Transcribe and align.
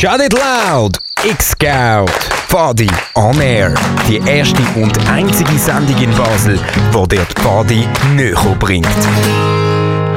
Shut 0.00 0.22
It 0.22 0.32
Loud! 0.32 0.96
X-Scout! 1.22 2.08
Fadi 2.48 2.88
on 3.16 3.38
Air. 3.38 3.74
Die 4.08 4.16
erste 4.16 4.62
und 4.80 4.98
einzige 5.10 5.58
Sendung 5.58 6.02
in 6.02 6.10
Basel, 6.16 6.58
wo 6.90 7.04
dir 7.04 7.26
die 7.26 7.42
Fadi 7.42 7.86
näher 8.16 8.56
bringt. 8.58 8.88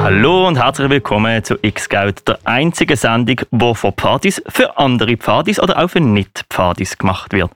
Hallo 0.02 0.48
und 0.48 0.56
herzlich 0.56 0.88
willkommen 0.88 1.44
zu 1.44 1.58
X-Scout, 1.60 2.14
der 2.26 2.38
einzigen 2.44 2.96
Sendung, 2.96 3.36
die 3.50 3.74
von 3.74 3.92
Partys 3.92 4.42
für 4.48 4.78
andere 4.78 5.18
Pfadis 5.18 5.60
oder 5.60 5.76
auch 5.78 5.90
für 5.90 6.00
Nicht-Pfadis 6.00 6.96
gemacht 6.96 7.34
wird. 7.34 7.50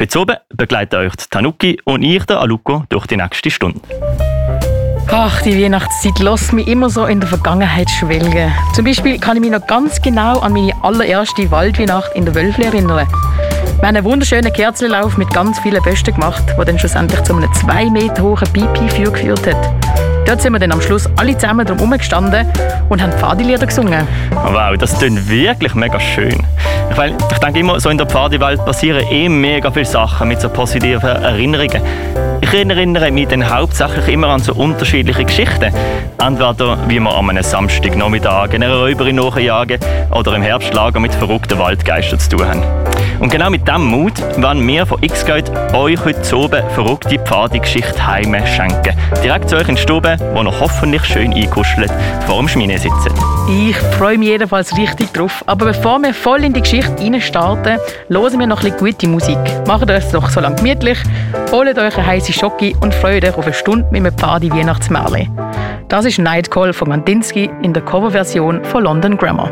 Heute 0.00 0.20
oben 0.20 0.36
begleiten 0.50 0.94
euch 0.94 1.16
Tanuki 1.30 1.80
und 1.82 2.04
ich, 2.04 2.24
der 2.26 2.38
Aluko, 2.38 2.84
durch 2.90 3.08
die 3.08 3.16
nächste 3.16 3.50
Stunde. 3.50 3.80
Ach, 5.14 5.42
die 5.42 5.62
Weihnachtszeit 5.62 6.18
lässt 6.20 6.54
mich 6.54 6.66
immer 6.66 6.88
so 6.88 7.04
in 7.04 7.20
der 7.20 7.28
Vergangenheit 7.28 7.90
schwelgen. 7.90 8.50
Zum 8.74 8.86
Beispiel 8.86 9.18
kann 9.18 9.36
ich 9.36 9.42
mich 9.42 9.50
noch 9.50 9.66
ganz 9.66 10.00
genau 10.00 10.38
an 10.38 10.54
meine 10.54 10.72
allererste 10.82 11.50
Waldweihnacht 11.50 12.12
in 12.14 12.24
der 12.24 12.34
Wölfle 12.34 12.64
erinnern. 12.64 13.06
Wir 13.06 13.88
haben 13.88 13.96
einen 13.96 14.04
wunderschönen 14.04 14.50
Kerzenlauf 14.50 15.18
mit 15.18 15.28
ganz 15.34 15.58
vielen 15.58 15.82
Bösten 15.82 16.14
gemacht, 16.14 16.42
der 16.56 16.64
dann 16.64 16.78
schlussendlich 16.78 17.22
zu 17.24 17.36
einem 17.36 17.52
zwei 17.52 17.90
Meter 17.90 18.22
hohen 18.22 18.50
Pipi-Feuer 18.54 19.10
geführt 19.10 19.46
hat. 19.46 19.74
Dort 20.24 20.40
sind 20.40 20.54
wir 20.54 20.58
dann 20.58 20.72
am 20.72 20.80
Schluss 20.80 21.06
alle 21.16 21.36
zusammen 21.36 21.66
drum 21.66 21.90
gestanden 21.90 22.50
und 22.88 23.02
haben 23.02 23.12
Pfadilieder 23.12 23.66
gesungen. 23.66 24.08
Wow, 24.30 24.78
das 24.78 24.98
klingt 24.98 25.28
wirklich 25.28 25.74
mega 25.74 26.00
schön. 26.00 26.42
Ich, 26.90 26.96
mein, 26.96 27.16
ich 27.30 27.38
denke 27.38 27.60
immer, 27.60 27.78
so 27.80 27.90
in 27.90 27.98
der 27.98 28.06
Pfadiwelt 28.06 28.64
passieren 28.64 29.06
eh 29.10 29.28
mega 29.28 29.70
viele 29.70 29.84
Sachen 29.84 30.28
mit 30.28 30.40
so 30.40 30.48
positiven 30.48 31.10
Erinnerungen. 31.10 31.82
Ich 32.54 32.58
erinnere 32.58 33.10
mich 33.10 33.28
dann 33.28 33.48
hauptsächlich 33.48 34.08
immer 34.08 34.28
an 34.28 34.40
so 34.40 34.52
unterschiedliche 34.52 35.24
Geschichten. 35.24 35.72
Entweder 36.18 36.78
wie 36.86 37.00
wir 37.00 37.10
an 37.10 37.30
einem 37.30 37.42
Samstagnachmittag 37.42 38.52
einer 38.52 38.74
Räuberin 38.74 39.16
nachjagen 39.16 39.80
oder 40.10 40.36
im 40.36 40.42
Herbstlager 40.42 41.00
mit 41.00 41.14
verrückten 41.14 41.58
Waldgeistern 41.58 42.20
zu 42.20 42.36
tun 42.36 42.46
haben. 42.46 42.91
Und 43.22 43.30
genau 43.30 43.50
mit 43.50 43.68
diesem 43.68 43.86
Mut 43.86 44.14
wollen 44.42 44.66
wir 44.66 44.84
von 44.84 45.00
X-Guide 45.00 45.48
euch 45.74 46.04
heute 46.04 46.36
oben 46.36 46.68
verrückte 46.70 47.20
Pfadi-Geschichte 47.20 48.04
heime 48.04 48.44
schenken. 48.48 48.96
Direkt 49.22 49.48
zu 49.48 49.54
euch 49.54 49.68
in 49.68 49.76
die 49.76 49.80
Stube, 49.80 50.16
wo 50.34 50.42
noch 50.42 50.58
hoffentlich 50.58 51.04
schön 51.04 51.32
eingekuschelt 51.32 51.92
vor 52.26 52.38
dem 52.38 52.48
Schmine 52.48 52.76
sitzen. 52.76 53.12
Ich 53.48 53.76
freue 53.96 54.18
mich 54.18 54.26
jedenfalls 54.26 54.76
richtig 54.76 55.12
drauf. 55.12 55.44
Aber 55.46 55.66
bevor 55.66 56.00
wir 56.00 56.12
voll 56.12 56.42
in 56.42 56.52
die 56.52 56.62
Geschichte 56.62 57.00
reinstarten, 57.00 57.78
hören 58.08 58.38
wir 58.40 58.46
noch 58.48 58.64
ein 58.64 58.72
bisschen 58.72 58.92
gute 58.92 59.06
Musik. 59.06 59.38
Macht 59.68 59.88
es 59.88 60.10
doch 60.10 60.28
so 60.28 60.40
lang 60.40 60.56
gemütlich, 60.56 60.98
holt 61.52 61.78
euch 61.78 61.96
eine 61.96 62.06
heiße 62.06 62.32
Schocke 62.32 62.72
und 62.80 62.92
freut 62.92 63.24
euch 63.24 63.38
auf 63.38 63.44
eine 63.44 63.54
Stunde 63.54 63.86
mit 63.92 64.00
einem 64.04 64.18
Pfadi 64.18 64.50
Weihnachtsmärchen. 64.50 65.30
Das 65.86 66.06
ist 66.06 66.18
Nightcall 66.18 66.72
von 66.72 66.90
Gandinsky 66.90 67.48
in 67.62 67.72
der 67.72 67.84
Coverversion 67.84 68.64
von 68.64 68.82
London 68.82 69.16
Grammar. 69.16 69.48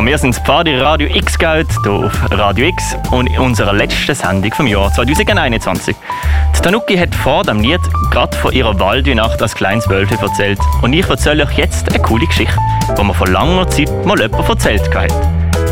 Ja, 0.00 0.06
wir 0.06 0.16
sind 0.16 0.34
das 0.34 0.42
Pfadi 0.42 0.76
Radio 0.76 1.14
X 1.14 1.38
Geld 1.38 1.68
hier 1.82 1.92
auf 1.92 2.12
Radio 2.30 2.68
X 2.68 2.96
und 3.10 3.26
in 3.26 3.38
unserer 3.38 3.74
letzten 3.74 4.14
Sendung 4.14 4.50
vom 4.54 4.66
Jahr 4.66 4.90
2021. 4.90 5.94
Die 6.56 6.60
Tanuki 6.62 6.96
hat 6.96 7.14
vor 7.14 7.42
dem 7.42 7.60
Lied 7.60 7.82
gerade 8.10 8.34
von 8.38 8.50
ihrer 8.50 8.80
Waldweihnacht 8.80 9.42
als 9.42 9.54
kleines 9.54 9.90
Wölfe 9.90 10.16
erzählt 10.18 10.58
und 10.80 10.94
ich 10.94 11.06
erzähle 11.06 11.44
euch 11.44 11.58
jetzt 11.58 11.90
eine 11.90 12.02
coole 12.02 12.26
Geschichte, 12.26 12.56
die 12.96 13.04
mir 13.04 13.12
vor 13.12 13.28
langer 13.28 13.68
Zeit 13.68 13.90
mal 14.06 14.18
jemand 14.18 14.48
erzählt 14.48 14.94
hat. 14.94 15.12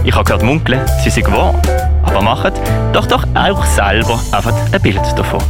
Ich 0.05 0.13
habe 0.15 0.25
gehört 0.25 0.43
munkeln, 0.43 0.83
sie 1.03 1.09
sind 1.09 1.33
wahr. 1.33 1.55
Aber 2.03 2.21
macht 2.21 2.53
doch 2.93 3.07
doch 3.07 3.25
auch 3.35 3.65
selber 3.65 4.21
einfach 4.33 4.53
ein 4.73 4.83
Bild 4.83 5.01
davon. 5.17 5.43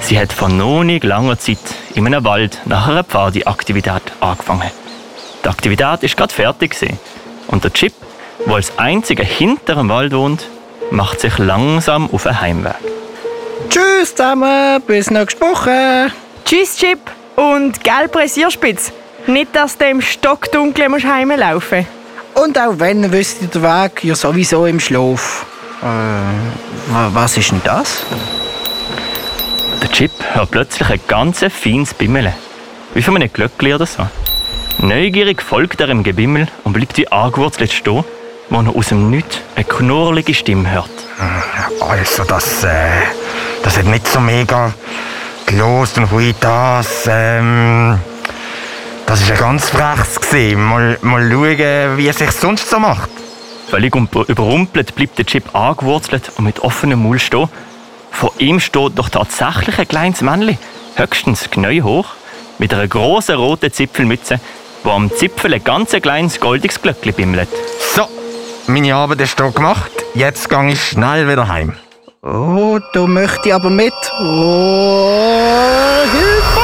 Sie 0.00 0.20
hat 0.20 0.34
vor 0.34 0.50
noch 0.50 0.84
nicht 0.84 1.04
langer 1.04 1.38
Zeit 1.38 1.56
in 1.94 2.06
einem 2.06 2.24
Wald 2.24 2.60
nach 2.66 2.88
einer 2.88 3.04
Pfadi-Aktivität 3.04 4.02
angefangen. 4.20 4.70
Die 5.42 5.48
Aktivität 5.48 5.80
war 5.86 5.96
gerade 5.96 6.34
fertig. 6.34 6.72
gewesen. 6.72 6.98
Und 7.50 7.64
der 7.64 7.72
Chip, 7.72 7.92
der 8.46 8.54
als 8.54 8.72
einziger 8.78 9.24
hinter 9.24 9.74
dem 9.74 9.88
Wald 9.88 10.12
wohnt, 10.12 10.46
macht 10.90 11.20
sich 11.20 11.36
langsam 11.38 12.08
auf 12.12 12.22
den 12.24 12.40
Heimweg. 12.40 12.74
Tschüss 13.68 14.14
zusammen, 14.14 14.80
bis 14.86 15.10
nächste 15.10 15.40
Woche. 15.40 16.12
Tschüss, 16.44 16.76
Chip. 16.76 16.98
Und 17.36 17.82
gell, 17.84 18.08
Pressierspitz. 18.08 18.92
Nicht, 19.26 19.54
dass 19.54 19.76
du 19.76 19.86
im 19.88 20.00
Stockdunklen 20.00 20.90
musst 20.90 21.04
heimlaufen 21.06 21.86
Und 22.34 22.58
auch 22.58 22.74
wenn, 22.78 23.12
wisst 23.12 23.42
ihr 23.42 23.48
den 23.48 23.62
Weg 23.62 24.02
ja 24.04 24.14
sowieso 24.14 24.66
im 24.66 24.80
Schlaf. 24.80 25.44
Äh, 25.82 25.84
wa- 26.92 27.10
was 27.12 27.36
ist 27.36 27.50
denn 27.50 27.60
das? 27.64 28.02
Der 29.82 29.90
Chip 29.92 30.10
hört 30.32 30.50
plötzlich 30.50 30.88
ein 30.90 31.00
ganz 31.06 31.44
feines 31.50 31.94
Bimmeln. 31.94 32.32
Wie 32.94 33.02
von 33.02 33.16
einem 33.16 33.32
Glöckli 33.32 33.74
oder 33.74 33.86
so. 33.86 34.06
Neugierig 34.78 35.42
folgt 35.42 35.80
er 35.80 35.88
im 35.88 36.02
Gebimmel 36.02 36.48
und 36.64 36.72
bleibt 36.72 36.96
wie 36.96 37.10
angewurzelt 37.10 37.72
stehen, 37.72 38.04
wo 38.48 38.60
er 38.60 38.74
aus 38.74 38.88
dem 38.88 39.10
Nichts 39.10 39.40
eine 39.54 39.64
knurrlige 39.64 40.34
Stimme 40.34 40.70
hört. 40.70 40.90
Also 41.80 42.24
das, 42.24 42.64
äh, 42.64 42.88
das 43.62 43.76
hat 43.76 43.84
nicht 43.84 44.08
so 44.08 44.20
mega 44.20 44.72
gelost 45.46 45.98
und 45.98 46.10
hui 46.10 46.34
das, 46.40 47.06
ähm, 47.08 47.98
das 49.06 49.20
ist 49.20 49.30
ein 49.32 49.38
ganz 49.38 49.68
freches 49.68 50.20
gesehen. 50.20 50.62
Mal, 50.62 50.98
mal 51.02 51.30
schauen, 51.30 51.96
wie 51.98 52.08
es 52.08 52.18
sich 52.18 52.30
sonst 52.30 52.70
so 52.70 52.78
macht. 52.78 53.10
Völlig 53.68 53.94
ump- 53.94 54.28
überrumpelt 54.28 54.94
bleibt 54.94 55.18
der 55.18 55.26
Chip 55.26 55.54
angewurzelt 55.54 56.32
und 56.36 56.44
mit 56.44 56.60
offenem 56.60 57.02
Maul 57.02 57.18
stehen. 57.18 57.48
Vor 58.10 58.32
ihm 58.38 58.58
steht 58.60 58.92
doch 58.98 59.08
tatsächlich 59.08 59.78
ein 59.78 59.86
kleines 59.88 60.22
Männchen, 60.22 60.58
höchstens 60.96 61.50
Knie 61.50 61.82
hoch, 61.82 62.06
mit 62.58 62.74
einer 62.74 62.88
großen 62.88 63.36
roten 63.36 63.72
Zipfelmütze, 63.72 64.40
wo 64.82 64.90
am 64.90 65.10
Zipfel 65.10 65.54
ein 65.54 65.64
ganz 65.64 65.92
kleines 65.92 66.40
goldiges 66.40 66.80
Glöckchen 66.80 67.12
bimmelt. 67.14 67.48
So, 67.94 68.06
meine 68.66 68.94
Arbeit 68.94 69.20
ist 69.20 69.38
hier 69.40 69.50
gemacht. 69.50 69.90
Jetzt 70.14 70.48
gehe 70.48 70.70
ich 70.70 70.82
schnell 70.82 71.28
wieder 71.28 71.48
heim. 71.48 71.74
Oh, 72.22 72.78
da 72.92 73.06
möchte 73.06 73.48
ich 73.48 73.54
aber 73.54 73.70
mit. 73.70 73.92
Oh, 74.20 75.10
Hilfe! 76.12 76.60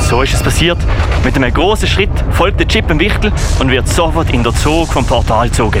So 0.00 0.22
ist 0.22 0.34
es 0.34 0.42
passiert. 0.42 0.78
Mit 1.24 1.36
einem 1.36 1.52
großen 1.52 1.88
Schritt 1.88 2.10
folgt 2.32 2.60
der 2.60 2.68
Chip 2.68 2.90
im 2.90 3.00
Wichtel 3.00 3.32
und 3.58 3.70
wird 3.70 3.88
sofort 3.88 4.30
in 4.32 4.42
der 4.42 4.54
Zug 4.54 4.92
vom 4.92 5.06
Portal 5.06 5.48
gezogen. 5.48 5.80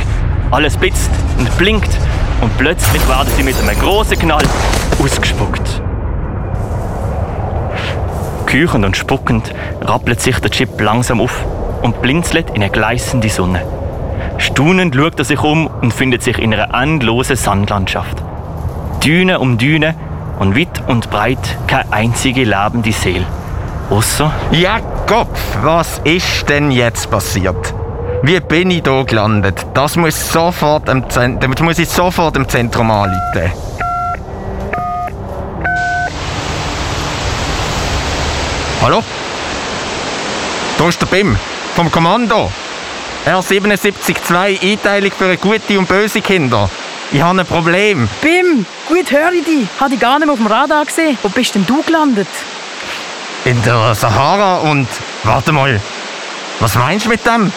Alles 0.50 0.76
blitzt 0.76 1.10
und 1.38 1.56
blinkt 1.58 1.90
und 2.40 2.56
plötzlich 2.56 3.06
werden 3.08 3.28
sie 3.36 3.42
mit 3.42 3.56
einem 3.58 3.78
großen 3.78 4.18
Knall 4.18 4.44
ausgespuckt. 5.02 5.83
Küchend 8.54 8.84
und 8.84 8.96
spuckend 8.96 9.52
rappelt 9.80 10.20
sich 10.20 10.38
der 10.38 10.48
Chip 10.48 10.80
langsam 10.80 11.20
auf 11.20 11.44
und 11.82 12.00
blinzelt 12.00 12.50
in 12.50 12.62
eine 12.62 12.70
gleißende 12.70 13.28
Sonne. 13.28 13.66
Staunend 14.38 14.94
schaut 14.94 15.18
er 15.18 15.24
sich 15.24 15.42
um 15.42 15.66
und 15.66 15.92
findet 15.92 16.22
sich 16.22 16.38
in 16.38 16.54
einer 16.54 16.72
endlosen 16.72 17.34
Sandlandschaft. 17.34 18.22
Düne 19.04 19.40
um 19.40 19.58
Düne 19.58 19.96
und 20.38 20.56
weit 20.56 20.84
und 20.86 21.10
breit 21.10 21.58
keine 21.66 21.92
einzige 21.92 22.44
lebende 22.44 22.92
Seele. 22.92 23.26
Ausser 23.90 24.30
Jakob, 24.52 25.36
was 25.64 26.00
ist 26.04 26.48
denn 26.48 26.70
jetzt 26.70 27.10
passiert? 27.10 27.74
Wie 28.22 28.38
bin 28.38 28.70
ich 28.70 28.84
hier 28.84 29.04
gelandet? 29.04 29.66
Das 29.74 29.96
muss, 29.96 30.32
sofort 30.32 30.88
im 30.88 31.10
Zent 31.10 31.42
das 31.42 31.60
muss 31.60 31.80
ich 31.80 31.88
sofort 31.88 32.36
im 32.36 32.48
Zentrum 32.48 32.88
anrufen. 32.92 33.63
Hallo? 38.84 39.02
Da 40.76 40.88
ist 40.88 41.00
der 41.00 41.06
BIM 41.06 41.38
vom 41.74 41.90
Kommando. 41.90 42.52
R772 43.24 44.60
Einteilung 44.60 45.10
für 45.10 45.34
gute 45.38 45.78
und 45.78 45.88
böse 45.88 46.20
Kinder. 46.20 46.68
Ich 47.10 47.22
habe 47.22 47.40
ein 47.40 47.46
Problem. 47.46 48.06
Bim, 48.20 48.66
gut 48.86 49.10
höre 49.10 49.32
ich 49.32 49.44
dich. 49.46 49.66
Habe 49.80 49.94
ich 49.94 50.00
gar 50.00 50.18
nicht 50.18 50.26
mehr 50.26 50.34
auf 50.34 50.38
dem 50.38 50.48
Radar 50.48 50.84
gesehen. 50.84 51.16
Wo 51.22 51.30
bist 51.30 51.54
denn 51.54 51.64
du 51.64 51.82
gelandet? 51.82 52.28
In 53.46 53.62
der 53.62 53.94
Sahara 53.94 54.58
und. 54.58 54.88
Warte 55.22 55.52
mal. 55.52 55.80
Was 56.60 56.74
meinst 56.74 57.06
du 57.06 57.08
mit 57.08 57.24
dem? 57.24 57.50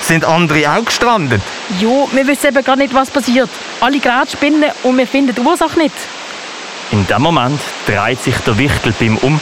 Sind 0.00 0.24
andere 0.24 0.70
auch 0.70 0.84
gestrandet? 0.84 1.42
Jo, 1.80 2.08
wir 2.12 2.28
wissen 2.28 2.46
eben 2.46 2.62
gar 2.62 2.76
nicht, 2.76 2.94
was 2.94 3.10
passiert. 3.10 3.50
Alle 3.80 3.98
gerade 3.98 4.30
spinnen 4.30 4.70
und 4.84 4.96
wir 4.96 5.08
finden 5.08 5.34
die 5.34 5.40
Ursache 5.40 5.80
nicht. 5.80 5.96
In 6.92 7.08
dem 7.08 7.22
Moment 7.22 7.60
dreht 7.86 8.22
sich 8.22 8.36
der 8.38 8.56
Wichtelbim 8.56 9.16
um 9.16 9.40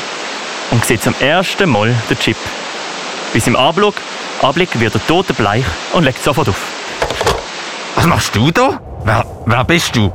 und 0.71 0.85
sieht 0.85 1.03
zum 1.03 1.15
ersten 1.21 1.69
Mal 1.69 1.95
den 2.11 2.19
Chip. 2.19 2.37
Bis 3.33 3.47
im 3.47 3.57
Anblick, 3.57 3.95
Anblick 4.43 4.79
wird 4.81 4.95
er 4.95 5.07
totenbleich 5.07 5.65
und 5.93 6.05
legt 6.05 6.23
sofort 6.23 6.49
auf. 6.49 6.61
Was 7.95 8.07
machst 8.07 8.37
du 8.37 8.51
da? 8.51 8.81
Wer, 9.05 9.25
wer 9.47 9.65
bist 9.65 9.97
du? 9.97 10.13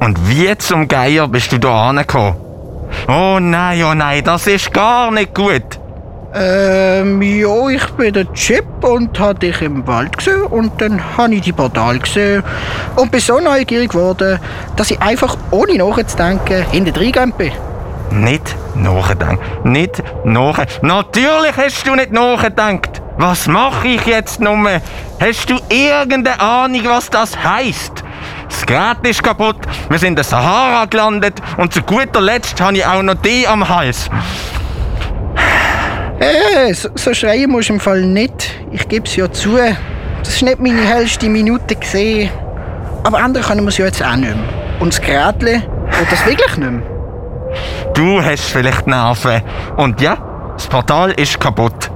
Und 0.00 0.28
wie 0.28 0.56
zum 0.58 0.88
Geier 0.88 1.28
bist 1.28 1.52
du 1.52 1.58
da 1.58 1.88
angekommen? 1.88 2.36
Oh 3.08 3.38
nein, 3.40 3.82
oh 3.84 3.94
nein, 3.94 4.22
das 4.22 4.46
ist 4.46 4.72
gar 4.72 5.10
nicht 5.10 5.34
gut. 5.34 5.62
Ähm, 6.36 7.22
ja, 7.22 7.68
ich 7.68 7.86
bin 7.90 8.12
der 8.12 8.32
Chip 8.32 8.66
und 8.82 9.18
habe 9.20 9.38
dich 9.38 9.62
im 9.62 9.86
Wald 9.86 10.18
gesehen 10.18 10.42
und 10.42 10.80
dann 10.80 11.16
habe 11.16 11.36
ich 11.36 11.42
die 11.42 11.52
Portal 11.52 12.00
gesehen 12.00 12.42
und 12.96 13.12
bin 13.12 13.20
so 13.20 13.38
neugierig 13.38 13.90
geworden, 13.90 14.40
dass 14.74 14.90
ich 14.90 15.00
einfach 15.00 15.36
ohne 15.52 15.76
nachzudenken 15.76 16.64
hinter 16.72 16.92
bin. 17.38 17.52
Nicht 18.10 18.56
nachdenken. 18.74 19.38
Nicht 19.64 20.02
nach. 20.24 20.64
Natürlich 20.82 21.56
hast 21.56 21.86
du 21.86 21.94
nicht 21.94 22.12
nachgedacht. 22.12 23.02
Was 23.16 23.46
mache 23.46 23.88
ich 23.88 24.06
jetzt 24.06 24.40
nun? 24.40 24.66
Hast 25.20 25.50
du 25.50 25.58
irgendeine 25.68 26.40
Ahnung, 26.40 26.82
was 26.84 27.08
das 27.10 27.36
heißt? 27.36 28.04
Das 28.48 28.66
Gerät 28.66 28.98
ist 29.02 29.22
kaputt, 29.22 29.56
wir 29.88 29.98
sind 29.98 30.10
in 30.10 30.14
der 30.16 30.24
Sahara 30.24 30.84
gelandet 30.84 31.34
und 31.56 31.72
zu 31.72 31.82
guter 31.82 32.20
Letzt 32.20 32.60
habe 32.60 32.76
ich 32.76 32.86
auch 32.86 33.02
noch 33.02 33.14
die 33.14 33.46
am 33.46 33.68
Hals. 33.68 34.08
Äh, 36.20 36.72
so, 36.72 36.88
so 36.94 37.12
schreien 37.12 37.50
musst 37.50 37.68
du 37.68 37.74
im 37.74 37.80
Fall 37.80 38.02
nicht. 38.02 38.52
Ich 38.70 38.88
gebe 38.88 39.06
es 39.06 39.16
ja 39.16 39.30
zu. 39.30 39.56
Das 40.18 40.28
ist 40.28 40.42
nicht 40.42 40.60
meine 40.60 40.82
hellste 40.82 41.28
Minute 41.28 41.74
gesehen. 41.74 42.30
Aber 43.02 43.18
andere 43.18 43.44
können 43.44 43.62
wir 43.62 43.68
es 43.68 43.78
ja 43.78 43.86
jetzt 43.86 44.02
auch 44.02 44.16
nicht 44.16 44.34
mehr. 44.34 44.44
Und 44.80 44.92
das 44.92 45.00
Gerät 45.00 45.36
das 45.42 46.26
wirklich 46.26 46.56
nicht 46.56 46.70
mehr. 46.70 46.93
Du 47.94 48.20
hast 48.20 48.46
vielleicht 48.46 48.88
Nerven. 48.88 49.40
Und 49.76 50.00
ja, 50.00 50.18
das 50.54 50.66
Portal 50.66 51.12
ist 51.12 51.38
kaputt. 51.38 51.92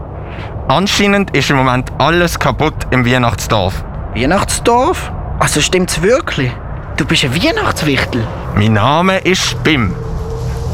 Anscheinend 0.69 1.37
ist 1.37 1.51
im 1.51 1.57
Moment 1.57 1.91
alles 1.99 2.39
kaputt 2.39 2.87
im 2.91 3.05
Weihnachtsdorf. 3.05 3.85
Weihnachtsdorf? 4.15 5.11
Also 5.41 5.61
stimmt's 5.61 6.01
wirklich? 6.01 6.53
Du 6.97 7.05
bist 7.05 7.25
ein 7.25 7.35
Weihnachtswichtel. 7.35 8.25
Mein 8.55 8.75
Name 8.75 9.19
ist 9.19 9.61
Bim. 9.65 9.93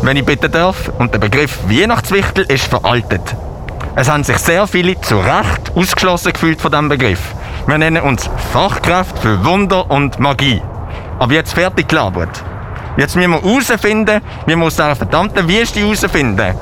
Wenn 0.03 0.19
ich 0.19 0.27
bitten 0.27 0.53
darf, 0.53 0.91
und 0.99 1.15
der 1.15 1.21
Begriff 1.21 1.59
Weihnachtswichtel 1.71 2.45
ist 2.45 2.67
veraltet. 2.67 3.35
Es 3.97 4.11
haben 4.11 4.25
sich 4.25 4.37
sehr 4.39 4.67
viele 4.67 5.01
zu 5.01 5.19
Recht 5.19 5.73
ausgeschlossen 5.75 6.35
gefühlt 6.35 6.61
von 6.61 6.71
diesem 6.71 6.91
Begriff. 6.91 7.35
Wir 7.67 7.79
nennen 7.79 8.03
uns 8.03 8.29
Fachkräfte 8.53 9.21
für 9.21 9.45
Wunder 9.47 9.91
und 9.91 10.19
Magie. 10.19 10.61
Aber 11.19 11.33
jetzt 11.33 11.55
fertig 11.55 11.89
gelabert. 11.89 12.45
Jetzt 12.97 13.17
müssen 13.17 13.33
wir 13.33 13.43
herausfinden, 13.43 14.21
wie 14.47 14.57
wir 14.57 14.65
aus 14.65 14.77
dieser 14.77 14.95
verdammten 14.95 15.49
Wüste 15.49 15.81
herausfinden. 15.81 16.55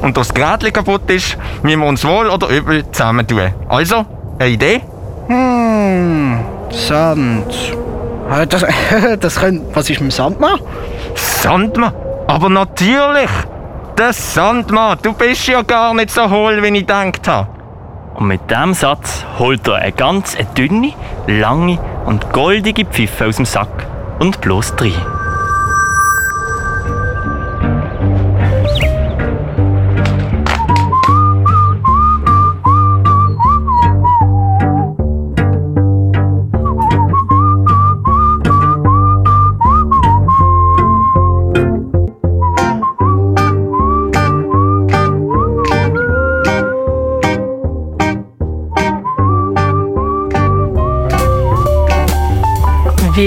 Und 0.00 0.16
dass 0.16 0.28
das 0.28 0.34
Gerät 0.34 0.72
kaputt 0.72 1.10
ist, 1.10 1.36
müssen 1.62 1.80
wir 1.80 1.86
uns 1.86 2.04
wohl 2.04 2.28
oder 2.28 2.48
übel 2.48 2.90
zusammentun. 2.90 3.52
Also, 3.68 4.06
eine 4.38 4.48
Idee? 4.50 4.80
Hm, 5.28 6.40
Sand. 6.70 7.54
Ah, 8.30 8.46
Das, 8.46 8.64
das 9.20 9.36
könnte. 9.40 9.66
Was 9.74 9.90
ist 9.90 10.00
mit 10.00 10.10
dem 10.10 10.10
Sandmann? 10.10 10.58
Sandmann? 11.14 11.92
Aber 12.26 12.48
natürlich! 12.48 13.30
Der 13.98 14.12
Sandmann, 14.12 14.98
du 15.02 15.12
bist 15.12 15.46
ja 15.46 15.62
gar 15.62 15.94
nicht 15.94 16.10
so 16.10 16.28
hohl, 16.28 16.62
wie 16.62 16.68
ich 16.68 16.80
gedacht 16.80 17.28
habe. 17.28 17.48
Und 18.14 18.26
mit 18.28 18.50
diesem 18.50 18.74
Satz 18.74 19.24
holt 19.38 19.68
er 19.68 19.76
eine 19.76 19.92
ganz 19.92 20.36
dünne, 20.56 20.94
lange 21.26 21.78
und 22.06 22.32
goldige 22.32 22.84
Pfeife 22.86 23.26
aus 23.26 23.36
dem 23.36 23.44
Sack 23.44 23.86
und 24.18 24.40
bloß 24.40 24.74
rein. 24.80 25.13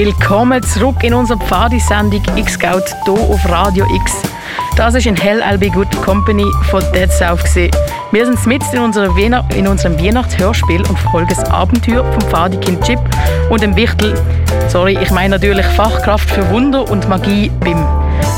Willkommen 0.08 0.64
zurück 0.64 1.04
in 1.04 1.14
unserer 1.14 1.38
Pfadi-Sendung 1.38 2.22
X-Scout 2.38 2.86
hier 3.04 3.14
auf 3.14 3.50
Radio 3.50 3.86
X. 3.94 4.14
Das 4.78 4.96
ist 4.96 5.06
in 5.06 5.18
Hell 5.18 5.44
I'll 5.44 5.58
Be 5.58 5.70
Good 5.70 5.92
Company 6.02 6.46
von 6.70 6.82
Dead 6.94 7.12
South. 7.12 7.44
Gewesen. 7.44 7.72
Wir 8.14 8.26
sind 8.26 8.48
mitten 8.48 8.74
in, 8.74 8.82
unserer 8.84 9.14
Weihnacht 9.18 9.54
in 9.54 9.68
unserem 9.68 10.00
Weihnachtshörspiel 10.00 10.80
und 10.88 10.98
verfolgen 10.98 11.28
das 11.36 11.44
Abenteuer 11.52 12.10
vom 12.10 12.22
Pfadi-Kind 12.22 12.86
Chip 12.86 13.00
und 13.50 13.62
dem 13.62 13.76
Wichtel, 13.76 14.14
sorry, 14.70 14.98
ich 14.98 15.12
meine 15.12 15.32
natürlich 15.32 15.66
Fachkraft 15.66 16.30
für 16.30 16.50
Wunder 16.52 16.90
und 16.90 17.10
Magie 17.10 17.50
BIM. 17.60 17.86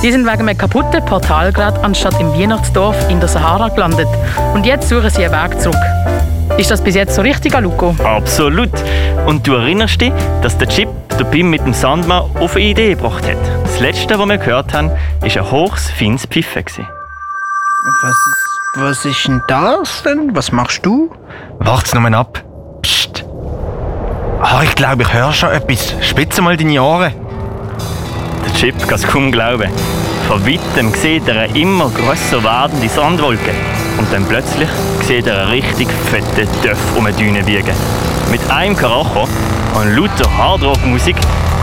Die 0.02 0.12
sind 0.12 0.26
wegen 0.26 0.50
einem 0.50 0.58
kaputten 0.58 1.06
Portalgerät 1.06 1.76
anstatt 1.84 2.20
im 2.20 2.34
Weihnachtsdorf 2.34 2.98
in 3.12 3.20
der 3.20 3.30
Sahara 3.30 3.68
gelandet. 3.68 4.08
Und 4.56 4.66
jetzt 4.66 4.90
suchen 4.90 5.12
sie 5.12 5.24
einen 5.24 5.34
Weg 5.34 5.62
zurück. 5.62 5.78
Ist 6.58 6.72
das 6.72 6.84
bis 6.84 6.96
jetzt 6.96 7.14
so 7.14 7.22
richtig, 7.22 7.54
Aluko? 7.54 7.96
Absolut. 8.04 8.72
Und 9.28 9.46
du 9.46 9.54
erinnerst 9.54 10.02
dich, 10.02 10.12
dass 10.42 10.58
der 10.58 10.68
Chip 10.68 10.90
der 11.20 11.26
Bim 11.26 11.50
mit 11.50 11.66
dem 11.66 11.74
Sandmann 11.74 12.24
auf 12.40 12.56
eine 12.56 12.66
Idee 12.66 12.96
gebracht 12.96 13.26
hat. 13.28 13.38
Das 13.64 13.80
letzte, 13.80 14.18
was 14.18 14.28
wir 14.28 14.38
gehört 14.38 14.74
haben, 14.74 14.90
war 14.90 14.98
ein 15.22 15.52
hochs, 15.52 15.92
feines 15.92 16.26
Pfiffen. 16.26 16.64
gewesen. 16.64 16.88
Was, 18.02 18.16
was 18.76 19.06
ist 19.06 19.28
denn 19.28 19.42
das 19.48 20.04
denn? 20.04 20.34
Was 20.34 20.52
machst 20.54 20.86
du? 20.86 21.12
Wart's 21.60 21.94
nur 21.94 22.14
ab. 22.14 22.42
Psst. 22.82 23.26
Ah, 24.42 24.62
ich 24.64 24.76
glaube, 24.76 25.04
ich 25.04 25.14
höre 25.14 25.34
schon 25.34 25.52
etwas. 25.52 25.94
Spitze 26.02 26.42
mal 26.42 26.56
deine 26.56 26.82
Ohren. 26.82 27.12
Der 28.46 28.54
Chip 28.54 28.80
kann 28.80 28.96
es 28.96 29.06
kaum 29.06 29.32
glauben. 29.32 29.70
Von 30.28 30.46
weitem 30.46 30.94
sieht 30.94 31.28
er 31.28 31.42
eine 31.42 31.60
immer 31.60 31.90
grösser 31.90 32.42
werdende 32.44 32.88
Sandwolke. 32.88 33.52
Und 33.98 34.12
dann 34.14 34.26
plötzlich 34.26 34.70
sieht 35.02 35.28
er 35.28 35.42
einen 35.42 35.52
richtig 35.52 35.90
fetten 36.10 36.48
Töff 36.62 36.80
um 36.96 37.06
die 37.08 37.14
Düne 37.14 37.46
wiegen. 37.46 37.76
Mit 38.32 38.50
einem 38.50 38.76
Karacho 38.76 39.28
und 39.76 39.96
lauter 39.96 40.38
Hardrock-Musik 40.38 41.16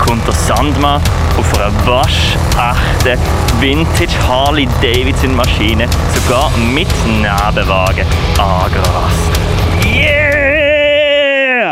kommt 0.06 0.26
der 0.26 0.34
Sandmann 0.34 1.00
auf 1.38 1.58
einer 1.58 1.72
waschechten 1.86 3.18
Vintage 3.60 4.12
Harley 4.28 4.68
Davidson 4.80 5.34
Maschine 5.34 5.88
sogar 6.14 6.50
mit 6.56 6.88
Nebenwagen 7.06 8.06
angerast. 8.38 9.45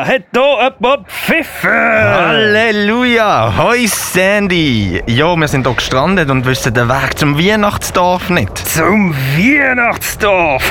Hat 0.06 0.24
da 0.32 0.64
jemand 0.64 1.08
pfiffen? 1.08 1.70
Halleluja! 1.70 3.54
Hoi 3.56 3.86
Sandy! 3.86 5.02
Ja, 5.06 5.34
wir 5.34 5.48
sind 5.48 5.66
hier 5.66 5.74
gestrandet 5.74 6.28
und 6.28 6.44
wissen 6.44 6.74
den 6.74 6.90
Weg 6.90 7.18
zum 7.18 7.38
Weihnachtsdorf 7.38 8.28
nicht. 8.28 8.58
Zum 8.58 9.14
Weihnachtsdorf! 9.14 10.70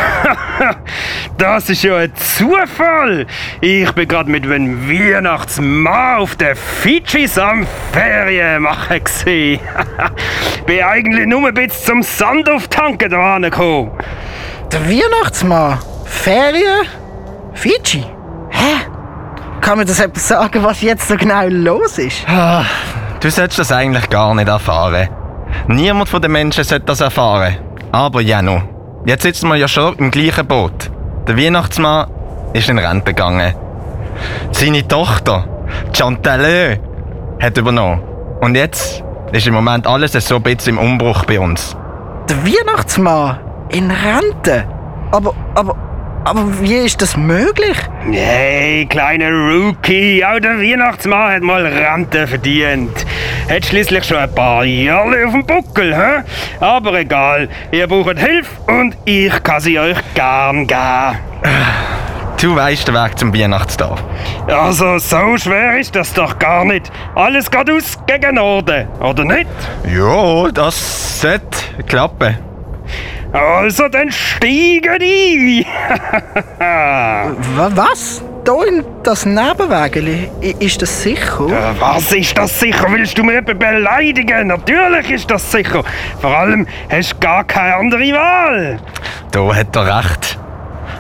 das 1.40 1.68
ist 1.68 1.82
ja 1.82 1.98
ein 1.98 2.14
Zufall! 2.16 3.26
Ich 3.60 3.92
bin 3.94 4.08
gerade 4.08 4.30
mit 4.30 4.44
einem 4.44 4.88
Weihnachtsmann 4.88 6.20
auf 6.20 6.36
der 6.36 6.56
Fidschis 6.56 7.40
am 7.40 7.66
Ferien 7.92 8.62
machen 8.62 9.04
gsi. 9.04 9.60
bin 10.68 10.84
eigentlich 10.84 11.26
nur 11.26 11.48
ein 11.48 11.56
bisschen 11.56 11.86
zum 11.86 12.04
Sand 12.04 12.48
auftanken 12.48 13.10
da 13.10 13.38
angekommen. 13.38 13.94
Der 14.72 14.88
Weihnachtsmann? 14.88 15.80
Ferien? 16.06 16.86
Fidschi? 17.56 18.06
Hä? 18.52 18.93
Kann 19.64 19.78
mir 19.78 19.86
das 19.86 20.02
etwas 20.02 20.28
sagen, 20.28 20.62
was 20.62 20.82
jetzt 20.82 21.08
so 21.08 21.16
genau 21.16 21.46
los 21.48 21.98
ist? 21.98 22.28
Ah, 22.28 22.66
Du 23.22 23.32
solltest 23.32 23.60
das 23.60 23.72
eigentlich 23.72 24.10
gar 24.10 24.36
nicht 24.36 24.50
erfahren. 24.50 25.08
Niemand 25.68 26.10
von 26.10 26.22
den 26.22 26.34
Menschen 26.34 26.66
sollte 26.66 26.84
das 26.88 27.00
erfahren. 27.00 27.56
Aber 27.94 28.20
Janu, 28.20 28.60
jetzt 29.06 29.24
sitzen 29.24 29.48
wir 29.48 29.56
ja 29.56 29.70
schon 29.70 29.96
im 29.96 30.12
gleichen 30.12 30.46
Boot. 30.46 30.92
Der 31.26 31.38
Weihnachtsmann 31.38 32.10
ist 32.52 32.68
in 32.68 32.78
Rente 32.78 33.14
gegangen. 33.14 33.54
Seine 34.52 34.86
Tochter, 34.86 35.46
Chantalö, 35.94 36.76
hat 37.42 37.58
übernommen. 37.58 38.02
Und 38.42 38.56
jetzt 38.56 39.02
ist 39.32 39.48
im 39.48 39.54
Moment 39.54 39.88
alles 39.88 40.12
so 40.12 40.36
ein 40.36 40.44
bisschen 40.44 40.78
im 40.78 40.80
Umbruch 40.80 41.24
bei 41.24 41.40
uns. 41.40 41.78
Der 42.28 42.36
Weihnachtsmann? 42.46 43.40
In 43.70 43.90
Rente? 43.90 44.66
Aber, 45.12 45.34
aber, 45.56 45.78
aber 46.24 46.62
wie 46.62 46.76
ist 46.76 47.02
das 47.02 47.18
möglich? 47.18 47.78
Hey, 48.12 48.86
kleiner 48.86 49.32
Rookie, 49.32 50.24
auch 50.24 50.40
der 50.40 50.60
Weihnachtsmann 50.60 51.34
hat 51.34 51.42
mal 51.42 51.66
Rente 51.66 52.28
verdient. 52.28 53.06
Hat 53.50 53.66
schließlich 53.66 54.04
schon 54.04 54.18
ein 54.18 54.34
paar 54.34 54.64
Jahre 54.64 55.26
auf 55.26 55.34
dem 55.34 55.46
Buckel, 55.46 55.96
hä? 55.96 56.24
Aber 56.60 56.94
egal, 57.00 57.50
ihr 57.72 57.88
braucht 57.88 58.20
Hilfe 58.20 58.50
und 58.68 58.96
ich 59.06 59.44
kann 59.44 59.60
sie 59.62 59.80
euch 59.80 59.98
gern 60.14 60.66
geben. 60.68 61.18
Du 62.42 62.56
weißt 62.56 62.88
den 62.88 62.96
Weg 62.96 63.18
zum 63.18 63.34
Weihnachtsdorf. 63.34 64.04
Also, 64.48 64.98
so 64.98 65.38
schwer 65.38 65.80
ist 65.80 65.96
das 65.96 66.14
doch 66.14 66.38
gar 66.40 66.66
nicht. 66.66 66.92
Alles 67.16 67.50
geht 67.50 67.70
aus 67.72 67.98
gegen 68.06 68.36
Norden, 68.36 68.88
oder 69.00 69.24
nicht? 69.24 69.48
Ja, 69.88 70.50
das 70.52 71.22
sollte 71.22 71.58
klappen. 71.88 72.38
Also, 73.34 73.88
dann 73.90 74.12
steigen 74.12 75.00
die! 75.00 75.66
Wa- 76.60 77.72
Was? 77.74 78.22
hier 78.46 78.68
in 78.68 78.86
das 79.04 79.26
Nebenwägeli, 79.26 80.30
ist 80.60 80.82
das 80.82 81.02
sicher? 81.02 81.48
Äh, 81.48 81.80
Was 81.80 82.12
ist 82.12 82.38
das 82.38 82.60
sicher? 82.60 82.86
Willst 82.90 83.18
du 83.18 83.24
mir 83.24 83.36
jemanden 83.36 83.58
beleidigen? 83.58 84.48
Natürlich 84.48 85.10
ist 85.12 85.32
das 85.32 85.50
sicher. 85.50 85.82
Vor 86.20 86.38
allem 86.38 86.68
hast 86.90 87.14
du 87.14 87.20
gar 87.20 87.46
keine 87.46 87.76
andere 87.76 88.04
Wahl. 88.12 88.80
Da 89.32 89.56
hat 89.56 89.74
er 89.78 89.98
recht. 90.00 90.38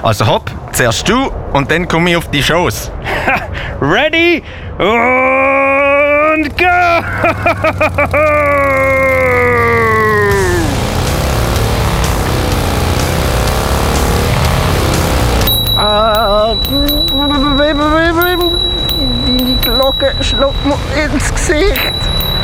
Also 0.01 0.25
hopp, 0.25 0.49
zuerst 0.71 1.07
du 1.09 1.31
und 1.51 1.69
dann 1.69 1.85
komme 1.87 2.11
ich 2.11 2.15
auf 2.17 2.29
die 2.31 2.41
Shows. 2.41 2.89
Ready 3.81 4.41
und 4.79 6.49
go! 6.57 6.65
schlägt 20.21 20.65
mir 20.65 21.03
ins 21.03 21.33
Gesicht. 21.33 21.93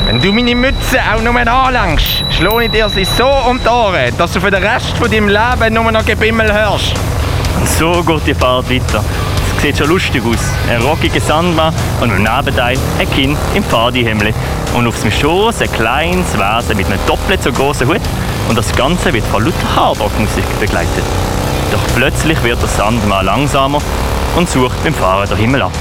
Wenn 0.06 0.22
du 0.22 0.32
meine 0.32 0.56
Mütze 0.56 1.00
auch 1.14 1.22
nur 1.22 1.36
anlangst, 1.36 2.24
schlage 2.30 2.66
ich 2.66 2.72
dir 2.72 2.90
sie 2.90 3.06
so 3.06 3.28
um 3.28 3.60
die 3.60 3.68
Ohren, 3.68 4.18
dass 4.18 4.34
du 4.34 4.42
für 4.42 4.50
den 4.50 4.64
Rest 4.64 4.98
von 4.98 5.12
deinem 5.12 5.28
Leben 5.28 5.74
nur 5.74 5.92
noch 5.92 6.06
Gebimmel 6.06 6.52
hörst. 6.52 6.94
Und 7.60 7.68
so 7.68 8.04
geht 8.04 8.28
die 8.28 8.34
Fahrt 8.34 8.70
weiter. 8.70 9.04
Es 9.56 9.62
sieht 9.62 9.78
schon 9.78 9.90
lustig 9.90 10.24
aus. 10.26 10.40
Ein 10.70 10.82
rockiger 10.82 11.20
Sandmann 11.20 11.74
und 12.02 12.12
im 12.12 12.24
Nebenteil 12.24 12.78
ein 12.98 13.12
Kind 13.12 13.38
im 13.54 13.64
Pfadihemdli. 13.64 14.34
Und 14.74 14.88
auf 14.88 14.98
seinem 14.98 15.12
Schoß 15.12 15.62
ein 15.62 15.72
kleines 15.72 16.34
Wesen 16.34 16.78
mit 16.78 16.86
einem 16.86 17.00
doppelt 17.06 17.44
so 17.44 17.52
großen 17.52 17.88
Hut. 17.88 18.02
Und 18.48 18.58
das 18.58 18.74
Ganze 18.76 19.14
wird 19.14 19.26
von 19.26 19.44
lauter 19.44 19.76
Hardrock-Musik 19.76 20.60
begleitet. 20.60 21.04
Doch 21.72 21.96
plötzlich 21.96 22.42
wird 22.44 22.62
der 22.62 22.70
Sandmann 22.70 23.26
langsamer 23.26 23.80
und 24.36 24.50
sucht 24.50 24.82
beim 24.84 24.94
Fahren 24.94 25.28
den 25.28 25.38
Himmel 25.38 25.64
ab. 25.64 25.72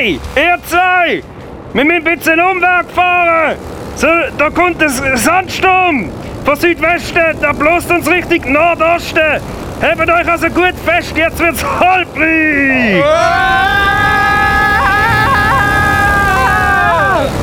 Hey, 0.00 0.20
ihr 0.36 0.56
zwei! 0.64 1.24
Wir 1.72 1.84
müssen 1.84 2.06
ein 2.06 2.16
bisschen 2.16 2.38
Umweg 2.38 2.88
fahren! 2.94 3.56
So, 3.96 4.06
da 4.38 4.48
kommt 4.48 4.80
ein 4.80 5.16
Sandsturm! 5.16 6.08
Von 6.44 6.54
Südwesten, 6.54 7.36
da 7.40 7.50
bläst 7.50 7.90
uns 7.90 8.08
Richtung 8.08 8.52
Nordosten! 8.52 9.40
Hebt 9.80 10.08
euch 10.08 10.30
also 10.30 10.46
gut 10.50 10.74
fest, 10.86 11.14
jetzt 11.16 11.40
wird's 11.40 11.64
holprig! 11.64 13.02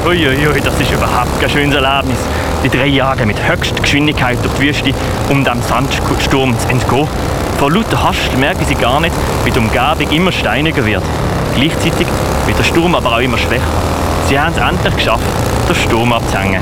Uiuiui, 0.06 0.62
das 0.62 0.80
ist 0.80 0.92
überhaupt 0.94 1.42
kein 1.42 1.50
schönes 1.50 1.76
Erlebnis. 1.76 2.20
Die 2.64 2.70
drei 2.70 2.86
jagen 2.86 3.28
mit 3.28 3.38
höchster 3.46 3.82
Geschwindigkeit 3.82 4.38
durch 4.42 4.54
die 4.54 4.62
Wüste, 4.62 4.94
um 5.30 5.44
dem 5.44 5.62
Sandsturm 5.62 6.58
zu 6.58 6.70
entgehen. 6.70 7.10
Vor 7.58 7.72
lauter 7.72 8.04
Hast 8.04 8.38
merken 8.38 8.66
sie 8.66 8.76
gar 8.76 9.00
nicht, 9.00 9.16
wie 9.44 9.52
die 9.52 9.60
Umgebung 9.60 10.12
immer 10.12 10.32
steiniger 10.32 10.86
wird. 10.86 11.04
Gleichzeitig 11.56 12.08
wird 12.46 12.60
der 12.60 12.64
Sturm 12.64 12.96
aber 12.96 13.14
auch 13.14 13.20
immer 13.20 13.38
schwächer. 13.38 13.64
Sie 14.28 14.38
haben 14.40 14.54
es 14.54 14.62
endlich 14.62 14.96
geschafft, 14.96 15.24
den 15.70 15.76
Sturm 15.76 16.12
abzuhängen. 16.12 16.62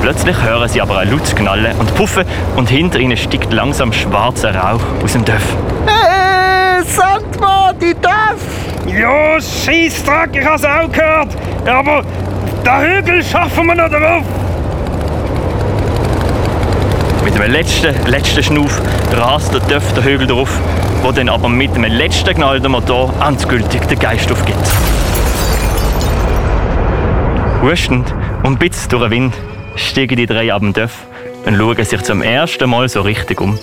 Plötzlich 0.00 0.36
hören 0.40 0.68
sie 0.68 0.80
aber 0.80 0.98
ein 0.98 1.10
lautes 1.10 1.34
Knallen 1.34 1.76
und 1.78 1.94
Puffen 1.94 2.24
und 2.56 2.68
hinter 2.68 2.98
ihnen 2.98 3.16
steigt 3.16 3.52
langsam 3.52 3.92
schwarzer 3.92 4.54
Rauch 4.54 4.80
aus 5.02 5.12
dem 5.12 5.24
Dörf. 5.24 5.56
Hey, 5.86 6.84
Sandmann, 6.84 7.78
die 7.80 7.94
darf! 8.00 8.40
Ja, 8.86 9.40
Scheissdreck, 9.40 10.30
ich 10.34 10.46
hab's 10.46 10.64
auch 10.64 10.90
gehört! 10.90 11.28
Aber 11.66 12.02
den 12.64 12.80
Hügel 12.80 13.24
schaffen 13.24 13.66
wir 13.66 13.74
noch 13.74 13.88
drauf! 13.88 14.24
Mit 17.32 17.40
einem 17.40 17.52
letzten, 17.52 18.06
letzten 18.06 18.42
Schnuff 18.42 18.80
rast 19.12 19.54
der 19.54 19.60
Dörf 19.60 19.92
der 19.94 20.04
Hügel 20.04 20.26
drauf, 20.26 20.50
wo 21.02 21.12
dann 21.12 21.28
aber 21.30 21.48
mit 21.48 21.74
einem 21.74 21.90
letzten 21.90 22.34
Knall 22.34 22.60
der 22.60 22.68
Motor 22.68 23.12
endgültig 23.26 23.82
den 23.86 23.98
Geist 23.98 24.30
aufgibt. 24.30 24.58
Hustend 27.62 28.14
und 28.42 28.58
bitz 28.58 28.86
durch 28.88 29.04
den 29.04 29.10
Wind 29.10 29.34
steigen 29.76 30.16
die 30.16 30.26
drei 30.26 30.52
ab 30.52 30.60
dem 30.60 30.72
Dörf 30.72 31.06
und 31.46 31.56
schauen 31.56 31.84
sich 31.84 32.02
zum 32.02 32.22
ersten 32.22 32.68
Mal 32.68 32.88
so 32.88 33.00
richtig 33.00 33.40
um. 33.40 33.58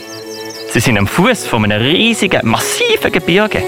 Sie 0.71 0.79
sind 0.79 0.97
am 0.97 1.07
Fuß 1.07 1.45
von 1.45 1.63
einem 1.63 1.81
riesigen, 1.81 2.41
massiven 2.47 3.11
Gebirge, 3.11 3.61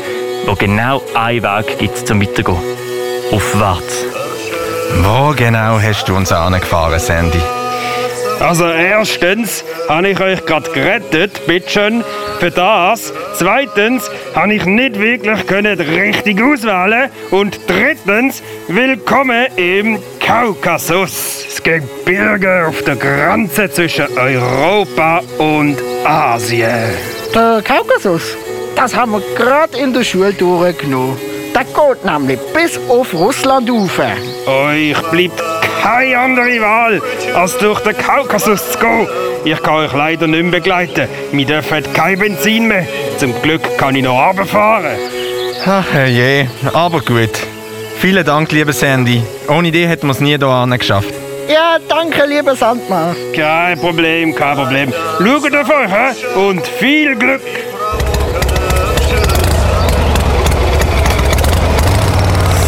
wo 0.46 0.56
genau 0.56 1.02
einen 1.14 1.44
Weg 1.44 1.78
gibt 1.78 2.08
zum 2.08 2.22
Weitergehen. 2.22 2.58
Aufwärts. 3.32 4.06
Wo 5.04 5.34
genau 5.36 5.80
hast 5.80 6.10
du 6.10 6.16
uns 6.16 6.32
angefahren, 6.32 7.00
Sandy? 7.00 7.61
Also 8.42 8.66
erstens 8.66 9.64
habe 9.88 10.10
ich 10.10 10.20
euch 10.20 10.44
gerade 10.48 10.70
gerettet, 10.72 11.46
bitteschön, 11.46 12.04
für 12.40 12.50
das. 12.50 13.14
Zweitens 13.36 14.10
habe 14.34 14.56
ich 14.56 14.66
nicht 14.66 15.00
wirklich 15.00 15.46
können 15.46 15.80
richtig 15.80 16.42
auswählen. 16.42 17.12
Und 17.30 17.60
drittens, 17.68 18.42
willkommen 18.68 19.46
im 19.58 20.00
Kaukasus. 20.20 21.46
Das 21.46 21.62
Gebirge 21.62 22.66
auf 22.68 22.82
der 22.84 22.96
Grenze 22.96 23.70
zwischen 23.70 24.08
Europa 24.18 25.22
und 25.38 25.78
Asien. 26.04 26.90
Der 27.36 27.62
Kaukasus, 27.64 28.36
das 28.76 28.96
haben 28.96 29.12
wir 29.12 29.22
gerade 29.36 29.78
in 29.78 29.94
der 29.94 30.04
Schule 30.04 30.34
durchgenommen. 30.34 31.16
Der 31.54 31.66
geht 31.66 32.06
nämlich 32.06 32.40
bis 32.56 32.80
auf 32.90 33.14
Russland 33.14 33.70
rauf. 33.70 34.00
Euch 34.48 35.00
bleibt 35.12 35.44
keine 35.82 36.18
andere 36.18 36.62
Wahl, 36.62 37.02
als 37.36 37.58
durch 37.58 37.80
den 37.82 37.98
Kaukasus 37.98 38.72
zu 38.72 38.80
gehen. 38.80 39.08
Ich 39.44 39.62
kann 39.64 39.76
euch 39.76 39.94
leider 39.94 40.28
nicht 40.28 40.44
mehr 40.44 40.52
begleiten. 40.52 41.08
Wir 41.32 41.46
dürfen 41.46 41.84
kein 41.94 42.20
Benzin 42.20 42.68
mehr. 42.68 42.86
Zum 43.18 43.40
Glück 43.42 43.78
kann 43.78 43.96
ich 43.96 44.04
noch 44.04 44.28
runterfahren. 44.28 44.98
Ach 45.66 45.86
je, 46.08 46.48
aber 46.74 47.02
gut. 47.02 47.32
Vielen 48.00 48.26
Dank, 48.26 48.52
liebe 48.52 48.74
Sandy. 48.74 49.22
Ohne 49.48 49.72
dich 49.72 49.88
hätten 49.88 50.08
wir 50.08 50.12
es 50.12 50.20
nie 50.20 50.38
hierher 50.38 50.78
geschafft. 50.78 51.14
Ja, 51.48 51.78
danke, 51.88 52.26
lieber 52.26 52.56
Sandmann. 52.56 53.16
Kein 53.36 53.80
Problem, 53.80 54.34
kein 54.34 54.56
Problem. 54.56 54.94
Schaut 55.18 55.56
auf 55.56 55.70
euch 55.70 55.92
hä? 55.92 56.40
und 56.40 56.66
viel 56.66 57.16
Glück. 57.16 57.42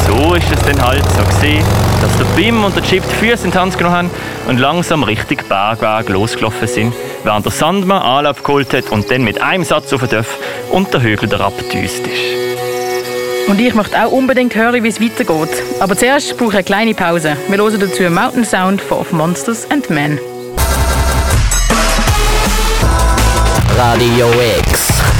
So 0.05 0.36
ist 0.36 0.51
es 0.51 0.60
dann 0.65 0.86
halt 0.86 1.03
so 1.12 1.24
gesehen, 1.24 1.63
dass 2.03 2.17
der 2.17 2.25
Bim 2.36 2.65
und 2.65 2.75
der 2.75 2.83
Chip 2.83 3.01
die 3.01 3.15
Füße 3.15 3.45
in 3.45 3.51
die 3.51 3.57
Hand 3.57 3.77
genommen 3.77 3.95
haben 3.95 4.12
und 4.50 4.60
langsam 4.60 5.03
Richtung 5.03 5.38
Bergweg 5.48 6.10
losgelaufen 6.10 6.67
sind, 6.67 6.93
während 7.24 7.45
der 7.45 7.51
Sandmann 7.53 8.01
Anlauf 8.01 8.43
geholt 8.43 8.74
hat 8.74 8.89
und 8.91 9.10
dann 9.10 9.24
mit 9.24 9.41
einem 9.41 9.63
Satz 9.63 9.93
auf 9.93 10.01
den 10.01 10.10
Dörf 10.10 10.38
und 10.69 10.93
der 10.93 11.01
Hügel 11.01 11.29
derab 11.29 11.57
gedüst 11.57 12.05
ist. 12.05 13.48
Und 13.48 13.57
ich 13.62 13.74
möchte 13.74 14.03
auch 14.03 14.12
unbedingt 14.12 14.53
hören, 14.53 14.83
wie 14.83 14.89
es 14.89 15.00
weitergeht. 15.00 15.63
Aber 15.79 15.95
zuerst 15.95 16.38
brauche 16.38 16.50
ich 16.50 16.55
eine 16.55 16.63
kleine 16.65 16.93
Pause. 16.93 17.38
Wir 17.48 17.57
hören 17.57 17.79
dazu 17.79 18.03
Mountain 18.03 18.43
Sound 18.43 18.81
von 18.81 18.98
Of 18.98 19.13
Monsters 19.13 19.65
and 19.72 19.89
Men. 19.89 20.19
Radio 23.77 24.29
X. 24.60 25.12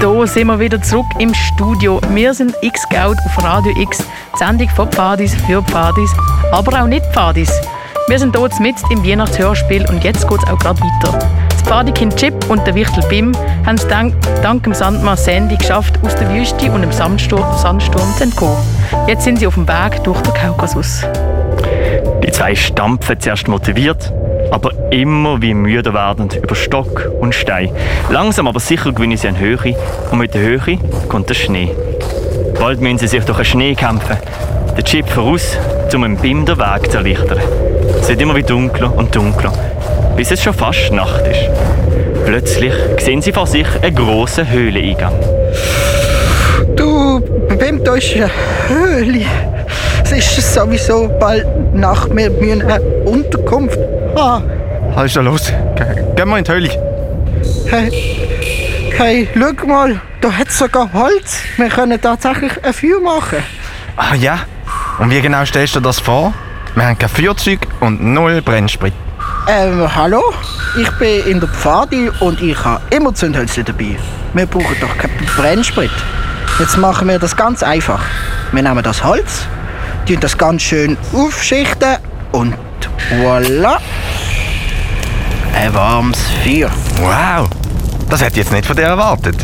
da 0.00 0.26
sind 0.26 0.46
wir 0.46 0.58
wieder 0.58 0.80
zurück 0.80 1.06
im 1.18 1.34
Studio. 1.34 2.00
Wir 2.10 2.32
sind 2.32 2.54
X-Scout 2.62 3.16
auf 3.26 3.44
Radio 3.44 3.72
X, 3.76 3.98
die 3.98 4.38
Sendung 4.38 4.68
von 4.70 4.90
Pfadis 4.90 5.34
für 5.46 5.62
Pfadis, 5.62 6.10
aber 6.52 6.82
auch 6.82 6.86
nicht 6.86 7.04
Pfadis. 7.12 7.52
Wir 8.08 8.18
sind 8.18 8.36
hier 8.36 8.48
mit 8.60 8.76
im 8.90 9.04
Weihnachtshörspiel 9.04 9.86
und 9.90 10.02
jetzt 10.02 10.26
geht 10.26 10.38
es 10.38 10.50
auch 10.50 10.58
gerade 10.58 10.80
weiter. 10.80 11.18
Das 11.50 11.62
Pfadikind 11.62 12.16
Chip 12.16 12.34
und 12.48 12.66
der 12.66 12.74
Wichtel 12.74 13.04
Bim 13.08 13.32
haben 13.66 13.76
es 13.76 13.86
dank, 13.88 14.14
dank 14.42 14.62
dem 14.62 14.72
Sandmann 14.72 15.18
Sandy 15.18 15.56
geschafft, 15.56 15.98
aus 16.02 16.14
der 16.14 16.30
Wüste 16.30 16.72
und 16.72 16.80
dem 16.80 16.92
Sandsturm, 16.92 17.56
Sandsturm 17.58 18.08
zu 18.16 18.24
entkommen. 18.24 18.56
Jetzt 19.06 19.24
sind 19.24 19.38
sie 19.38 19.46
auf 19.46 19.54
dem 19.54 19.68
Weg 19.68 20.02
durch 20.04 20.20
den 20.22 20.32
Kaukasus. 20.32 21.04
Die 22.24 22.32
zwei 22.32 22.54
stampfen 22.54 23.20
zuerst 23.20 23.48
motiviert, 23.48 24.12
aber 24.50 24.72
immer 24.90 25.40
wie 25.40 25.54
müder 25.54 25.94
werdend 25.94 26.36
über 26.36 26.54
Stock 26.54 27.10
und 27.20 27.34
Stein. 27.34 27.70
Langsam 28.10 28.48
aber 28.48 28.60
sicher 28.60 28.92
gewinnen 28.92 29.16
sie 29.16 29.28
an 29.28 29.38
Höhe 29.38 29.76
und 30.10 30.18
mit 30.18 30.34
der 30.34 30.42
Höhe 30.42 30.78
kommt 31.08 31.28
der 31.28 31.34
Schnee. 31.34 31.70
Bald 32.58 32.80
müssen 32.80 32.98
sie 32.98 33.08
sich 33.08 33.24
durch 33.24 33.38
den 33.38 33.44
Schnee 33.44 33.74
kämpfen. 33.74 34.16
Der 34.76 34.84
Chip 34.84 35.08
voraus, 35.08 35.56
um 35.94 36.02
dem 36.02 36.16
Bim 36.16 36.44
den 36.44 36.58
Weg 36.58 36.90
zu 36.90 36.98
erleichtern. 36.98 37.40
Es 38.00 38.08
wird 38.08 38.20
immer 38.20 38.36
wie 38.36 38.42
dunkler 38.42 38.94
und 38.96 39.14
dunkler, 39.14 39.52
bis 40.16 40.30
es 40.30 40.42
schon 40.42 40.54
fast 40.54 40.92
Nacht 40.92 41.26
ist. 41.26 41.48
Plötzlich 42.24 42.72
sehen 42.98 43.22
sie 43.22 43.32
vor 43.32 43.46
sich 43.46 43.66
einen 43.82 43.94
grossen 43.94 44.48
Höhleneingang. 44.50 45.14
Du, 46.76 47.20
Bim, 47.20 47.82
da 47.82 47.94
ist 47.94 48.14
eine 48.14 48.30
Höhle. 48.68 49.24
Es 50.12 50.36
ist 50.38 50.54
sowieso 50.54 51.08
bald 51.20 51.46
Nacht. 51.74 52.14
Wir 52.14 52.30
müssen 52.30 52.62
eine 52.62 52.80
Unterkunft 53.04 53.78
haben. 54.16 54.44
Was 54.94 55.06
ist 55.06 55.16
da 55.16 55.20
los? 55.20 55.52
Ge- 55.76 56.04
Gehen 56.16 56.28
wir 56.28 56.38
in 56.38 56.44
die 56.44 56.50
Höhle. 56.52 56.70
Hey, 57.66 58.16
Hey, 58.96 59.28
schau 59.34 59.66
mal, 59.66 60.00
da 60.20 60.30
hat 60.32 60.48
es 60.48 60.58
sogar 60.58 60.92
Holz. 60.92 61.38
Wir 61.56 61.68
können 61.68 61.98
tatsächlich 62.00 62.52
ein 62.62 62.72
Feuer 62.74 63.00
machen. 63.00 63.38
Ah 63.96 64.14
ja? 64.14 64.40
Und 64.98 65.10
wie 65.10 65.20
genau 65.22 65.44
stellst 65.46 65.76
du 65.76 65.80
das 65.80 65.98
vor? 66.00 66.34
Wir 66.74 66.86
haben 66.86 66.98
kein 66.98 67.08
Feuerzeug 67.08 67.60
und 67.80 68.02
null 68.02 68.42
Brennsprit. 68.42 68.92
Ähm, 69.48 69.88
hallo? 69.94 70.22
Ich 70.78 70.90
bin 70.98 71.24
in 71.26 71.40
der 71.40 71.48
Pfadi 71.48 72.10
und 72.20 72.42
ich 72.42 72.62
habe 72.62 72.82
immer 72.90 73.14
Zündhölzer 73.14 73.62
dabei. 73.62 73.96
Wir 74.34 74.46
brauchen 74.46 74.76
doch 74.80 74.96
keinen 74.98 75.24
Brennsprit. 75.36 75.90
Jetzt 76.58 76.76
machen 76.76 77.08
wir 77.08 77.18
das 77.18 77.34
ganz 77.36 77.62
einfach. 77.62 78.02
Wir 78.52 78.62
nehmen 78.62 78.82
das 78.82 79.02
Holz, 79.02 79.46
tun 80.10 80.20
das 80.20 80.36
ganz 80.36 80.62
schön 80.62 80.96
aufschichten 81.12 81.96
und 82.32 82.54
voilà. 83.22 83.78
Ein 85.54 85.72
warmes 85.72 86.18
Feuer. 86.42 86.70
Wow! 87.00 87.48
Das 88.08 88.20
hätte 88.20 88.32
ich 88.32 88.46
jetzt 88.46 88.52
nicht 88.52 88.66
von 88.66 88.74
dir 88.74 88.84
erwartet. 88.84 89.36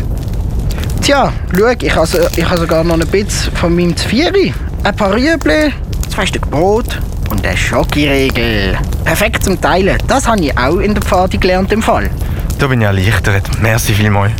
Tja, 1.03 1.33
schau, 1.57 1.69
ich 1.69 1.95
habe, 1.95 2.07
so, 2.07 2.19
ich 2.35 2.45
habe 2.45 2.59
sogar 2.59 2.83
noch 2.83 2.99
ein 2.99 3.07
bisschen 3.07 3.55
von 3.55 3.77
meinem 3.77 3.97
Zvieri. 3.97 4.53
Ein 4.83 4.97
paar 4.97 5.15
Rüebli, 5.15 5.73
zwei 6.13 6.27
Stück 6.27 6.51
Brot 6.51 7.01
und 7.31 7.47
eine 7.47 7.57
Schokiregel. 7.57 8.77
Perfekt 9.05 9.45
zum 9.45 9.61
Teilen. 9.61 9.99
Das 10.09 10.27
habe 10.27 10.41
ich 10.41 10.59
auch 10.59 10.79
in 10.79 10.95
der 10.95 11.03
Pfadi 11.03 11.39
gelernt 11.39 11.71
im 11.71 11.83
Fall. 11.83 12.11
Da 12.59 12.67
bin 12.67 12.81
ich 12.81 12.87
erleichtert. 12.87 13.49
Merci 13.61 13.93
vielmals. 13.93 14.33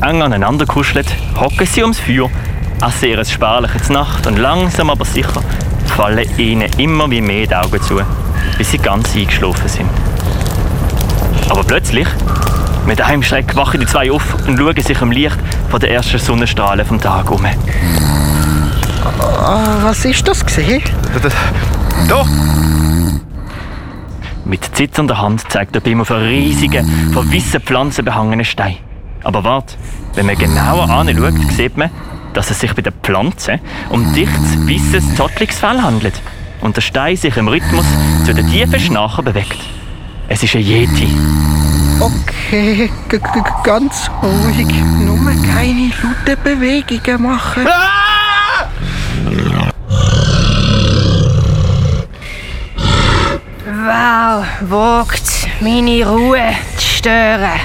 Eng 0.00 0.22
aneinander 0.22 0.64
kuschelt, 0.64 1.08
hocken 1.38 1.66
sie 1.66 1.82
ums 1.82 1.98
Feuer, 1.98 2.30
essen 2.84 3.08
ihr 3.08 3.24
spärliches 3.24 3.88
Nacht 3.88 4.26
und 4.26 4.38
langsam 4.38 4.90
aber 4.90 5.04
sicher 5.04 5.42
fallen 5.86 6.28
ihnen 6.38 6.70
immer 6.78 7.10
wie 7.10 7.20
mehr 7.20 7.46
die 7.46 7.54
Augen 7.54 7.80
zu, 7.80 8.00
bis 8.58 8.70
sie 8.70 8.78
ganz 8.78 9.14
eingeschlafen 9.14 9.68
sind. 9.68 9.88
Aber 11.48 11.64
plötzlich, 11.64 12.06
mit 12.86 13.00
einem 13.00 13.22
Schreck, 13.22 13.56
wachen 13.56 13.80
die 13.80 13.86
zwei 13.86 14.10
auf 14.10 14.34
und 14.46 14.58
schauen 14.58 14.80
sich 14.80 15.00
im 15.00 15.10
Licht 15.10 15.38
von 15.70 15.80
den 15.80 15.90
ersten 15.90 16.18
Sonnenstrahlen 16.18 16.84
vom 16.84 17.00
Tag 17.00 17.30
um. 17.30 17.46
Ah, 19.20 19.78
was 19.82 20.04
ist 20.04 20.26
das 20.28 20.44
gesehen? 20.44 20.82
Da! 22.08 22.24
Mit 24.44 24.64
zitternder 24.76 25.20
Hand 25.20 25.50
zeigt 25.50 25.74
der 25.74 25.80
Bim 25.80 26.00
auf 26.00 26.10
einen 26.10 26.28
riesigen, 26.28 27.12
von 27.12 27.32
weißen 27.32 27.60
Pflanzen 27.60 28.04
behangenen 28.04 28.44
Stein. 28.44 28.76
Aber 29.24 29.42
warte, 29.42 29.76
wenn 30.14 30.26
man 30.26 30.36
genauer 30.36 30.88
anschaut, 30.88 31.34
sieht 31.56 31.76
man, 31.76 31.90
dass 32.36 32.50
es 32.50 32.60
sich 32.60 32.74
bei 32.74 32.82
der 32.82 32.92
Pflanze 32.92 33.60
um 33.88 34.12
dichtes, 34.12 34.58
weißes, 34.68 35.16
zottliges 35.16 35.58
Fell 35.58 35.80
handelt 35.80 36.20
und 36.60 36.76
der 36.76 36.82
Stein 36.82 37.16
sich 37.16 37.34
im 37.38 37.48
Rhythmus 37.48 37.86
zu 38.26 38.34
den 38.34 38.46
tiefen 38.46 38.78
Schnachen 38.78 39.24
bewegt. 39.24 39.56
Es 40.28 40.42
ist 40.42 40.54
ein 40.54 40.60
Yeti. 40.60 41.08
Okay, 41.98 42.90
g 43.08 43.16
-g 43.16 43.62
ganz 43.62 44.10
ruhig. 44.22 44.68
Nur 44.98 45.16
keine 45.54 45.90
lauten 46.02 46.42
Bewegungen 46.44 47.22
machen. 47.22 47.66
Wow, 53.64 54.44
wagt 54.60 55.48
meine 55.60 56.06
Ruhe 56.06 56.54
zu 56.76 56.86
stören. 56.86 57.60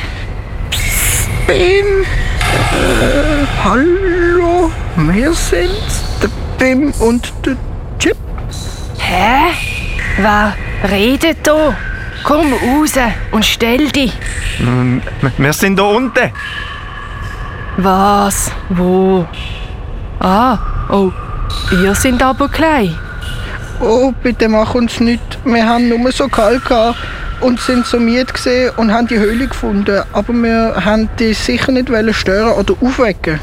Bim! 1.45 2.05
Äh, 2.71 3.45
hallo? 3.63 4.40
Wir 4.97 5.33
sind's. 5.33 6.03
Der 6.21 6.29
Bim 6.57 6.91
und 6.99 7.33
der 7.45 7.55
Chip. 7.97 8.17
Hä? 8.97 9.53
Wer 10.17 10.55
redet 10.89 11.37
da? 11.43 11.75
Komm 12.23 12.53
raus 12.53 12.93
und 13.31 13.45
stell 13.45 13.89
dich. 13.89 14.13
Wir 15.37 15.53
sind 15.53 15.79
da 15.79 15.83
unten. 15.83 16.31
Was? 17.77 18.51
Wo? 18.69 19.25
Ah, 20.19 20.59
oh, 20.89 21.11
ihr 21.71 21.95
sind 21.95 22.21
aber 22.21 22.47
klein. 22.47 22.95
Oh, 23.79 24.11
bitte 24.21 24.47
mach 24.49 24.75
uns 24.75 24.99
nicht. 24.99 25.39
Wir 25.45 25.65
haben 25.67 25.89
nur 25.89 26.11
so 26.11 26.27
kalt 26.27 26.63
gehabt 26.65 26.99
und 27.39 27.59
sind 27.59 27.87
so 27.87 27.99
müde 27.99 28.25
gesehen 28.25 28.71
und 28.77 28.93
haben 28.93 29.07
die 29.07 29.17
Höhle 29.17 29.47
gefunden. 29.47 30.03
Aber 30.13 30.33
wir 30.33 30.75
haben 30.85 31.09
die 31.17 31.33
sicher 31.33 31.71
nicht 31.71 31.89
wollen 31.89 32.13
stören 32.13 32.53
oder 32.53 32.75
aufwecken. 32.81 33.39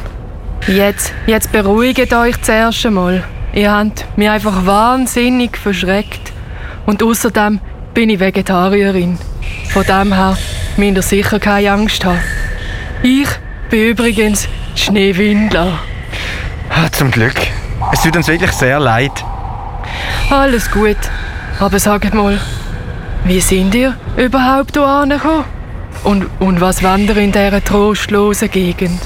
Jetzt, 0.66 1.14
jetzt 1.26 1.52
beruhigt 1.52 2.12
euch 2.12 2.40
zuerst 2.42 2.84
einmal. 2.84 3.24
Ihr 3.52 3.72
habt 3.72 4.04
mich 4.18 4.28
einfach 4.28 4.66
wahnsinnig 4.66 5.56
verschreckt. 5.56 6.32
Und 6.86 7.02
außerdem 7.02 7.60
bin 7.94 8.10
ich 8.10 8.20
Vegetarierin. 8.20 9.18
Von 9.70 9.84
dem 9.84 10.12
her 10.12 10.36
müsst 10.76 10.96
ihr 10.96 11.02
sicher 11.02 11.40
keine 11.40 11.72
Angst 11.72 12.04
haben. 12.04 12.18
Ich 13.02 13.28
bin 13.70 13.90
übrigens 13.90 14.48
Schneewindler. 14.74 15.78
Ah, 16.70 16.90
Zum 16.92 17.10
Glück. 17.10 17.36
Es 17.92 18.02
tut 18.02 18.16
uns 18.16 18.28
wirklich 18.28 18.52
sehr 18.52 18.78
leid. 18.78 19.12
Alles 20.30 20.70
gut. 20.70 20.96
Aber 21.58 21.78
sagt 21.78 22.14
mal, 22.14 22.38
wie 23.24 23.40
sind 23.40 23.74
ihr 23.74 23.96
überhaupt 24.16 24.76
hier 24.76 24.86
angekommen? 24.86 25.44
Und, 26.04 26.26
und 26.38 26.60
was 26.60 26.82
ihr 26.82 27.16
in 27.16 27.32
dieser 27.32 27.64
trostlosen 27.64 28.50
Gegend? 28.50 29.00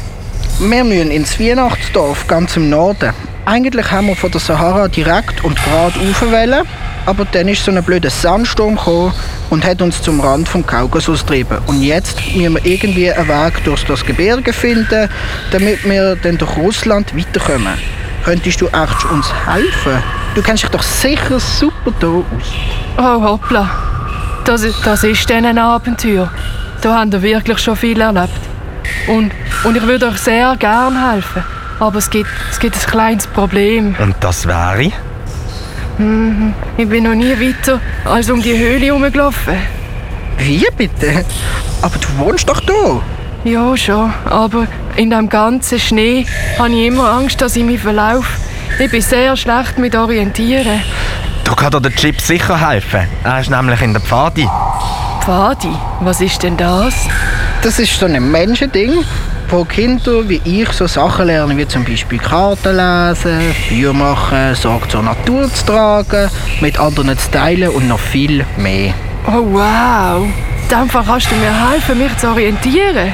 Wir 0.59 0.85
müssen 0.85 1.11
ins 1.11 1.41
Weihnachtsdorf 1.41 2.27
ganz 2.29 2.57
im 2.57 2.71
Norden. 2.71 3.12
Eigentlich 3.47 3.91
haben 3.91 4.07
wir 4.07 4.17
von 4.17 4.31
der 4.31 4.41
Sahara 4.41 4.87
direkt 4.87 5.43
und 5.43 5.57
gerade 5.57 5.99
raufwählen, 5.99 6.65
aber 7.07 7.25
dann 7.25 7.49
ist 7.49 7.65
so 7.65 7.73
ein 7.73 7.83
blöder 7.83 8.11
Sandsturm 8.11 8.77
gekommen 8.77 9.12
und 9.51 9.65
hat 9.65 9.83
uns 9.83 10.01
zum 10.01 10.21
Rand 10.21 10.49
vom 10.49 10.65
Kaukasus 10.65 11.23
getrieben. 11.23 11.59
Und 11.67 11.83
jetzt 11.83 12.21
müssen 12.37 12.55
wir 12.55 12.65
irgendwie 12.65 13.11
einen 13.11 13.29
Weg 13.29 13.65
durch 13.65 13.85
das 13.85 14.05
Gebirge 14.05 14.53
finden, 14.53 15.09
damit 15.51 15.85
wir 15.85 16.15
dann 16.17 16.38
durch 16.38 16.57
Russland 16.57 17.17
weiterkommen. 17.17 17.75
Könntest 18.25 18.61
du 18.61 18.67
echt 18.67 19.05
uns 19.11 19.27
helfen? 19.47 20.03
Du 20.37 20.43
kennst 20.43 20.62
dich 20.62 20.71
doch 20.71 20.83
sicher 20.83 21.41
super 21.41 21.93
da 21.99 22.07
aus. 22.07 22.25
Oh 22.99 23.23
hoppla, 23.23 23.69
das, 24.45 24.65
das 24.85 25.03
ist 25.03 25.29
dann 25.29 25.45
ein 25.45 25.59
Abenteuer. 25.59 26.31
Da 26.81 27.01
habt 27.01 27.15
ihr 27.15 27.23
wirklich 27.23 27.59
schon 27.59 27.75
viel 27.75 28.01
erlebt. 28.01 28.52
Und, 29.07 29.33
und 29.65 29.77
ich 29.77 29.83
würde 29.83 30.09
euch 30.09 30.19
sehr 30.19 30.57
gern 30.57 31.11
helfen. 31.11 31.43
Aber 31.81 31.99
es 31.99 32.11
gibt, 32.11 32.31
es 32.51 32.59
gibt 32.59 32.77
ein 32.77 32.91
kleines 32.91 33.27
Problem. 33.27 33.95
Und 33.99 34.15
das 34.21 34.47
wäre? 34.47 34.93
Mhm. 35.99 36.55
Ich 36.77 36.89
bin 36.89 37.05
noch 37.05 37.15
nie 37.15 37.33
weiter 37.33 37.81
als 38.05 38.31
um 38.31 38.41
die 38.43 38.57
Höhle 38.57 38.87
herumgelaufen. 38.87 39.57
Wie 40.39 40.67
bitte? 40.77 41.25
Aber 41.83 41.99
du 41.99 42.25
wohnst 42.25 42.49
doch 42.49 42.61
da. 42.61 43.01
Ja, 43.45 43.77
schon. 43.77 44.13
Aber 44.25 44.67
in 44.97 45.11
dem 45.11 45.29
ganzen 45.29 45.79
Schnee 45.79 46.27
habe 46.59 46.71
ich 46.71 46.87
immer 46.87 47.11
Angst, 47.11 47.41
dass 47.41 47.57
ich 47.57 47.65
mich 47.65 47.81
verlaufe. 47.81 48.29
Ich 48.79 48.91
bin 48.91 49.03
sehr 49.03 49.37
schlecht 49.37 49.79
mit 49.79 49.95
Orientieren. 49.95 50.81
Da 51.45 51.55
kann 51.55 51.71
dir 51.73 51.81
der 51.81 51.95
Chip 51.95 52.21
sicher 52.21 52.69
helfen. 52.69 53.07
Er 53.25 53.41
ist 53.41 53.51
nämlich 53.51 53.83
in 53.83 53.93
der 53.93 54.01
Pfadi. 54.01 54.49
Pfadi, 55.21 55.75
was 56.01 56.21
ist 56.21 56.43
denn 56.43 56.57
das? 56.57 56.95
Das 57.62 57.79
ist 57.79 57.96
so 57.96 58.07
ein 58.07 58.31
Menschending, 58.31 59.05
wo 59.48 59.64
Kinder 59.64 60.29
wie 60.29 60.40
ich 60.44 60.68
so 60.72 60.88
Sachen 60.88 61.27
lernen, 61.27 61.57
wie 61.57 61.68
zum 61.68 61.85
Beispiel 61.85 62.18
Karten 62.18 62.77
lesen, 62.77 63.55
Feuer 63.68 63.92
machen, 63.92 64.57
Sorge 64.57 64.88
zur 64.88 65.03
Natur 65.05 65.48
zu 65.55 65.66
tragen, 65.66 66.29
mit 66.61 66.81
anderen 66.81 67.16
zu 67.16 67.31
teilen 67.31 67.68
und 67.68 67.87
noch 67.87 68.01
viel 68.01 68.44
mehr. 68.57 68.92
Oh 69.29 69.44
wow. 69.53 70.27
Fall 70.88 71.05
kannst 71.07 71.31
du 71.31 71.37
mir 71.37 71.70
helfen, 71.70 71.98
mich 71.98 72.16
zu 72.16 72.31
orientieren. 72.31 73.12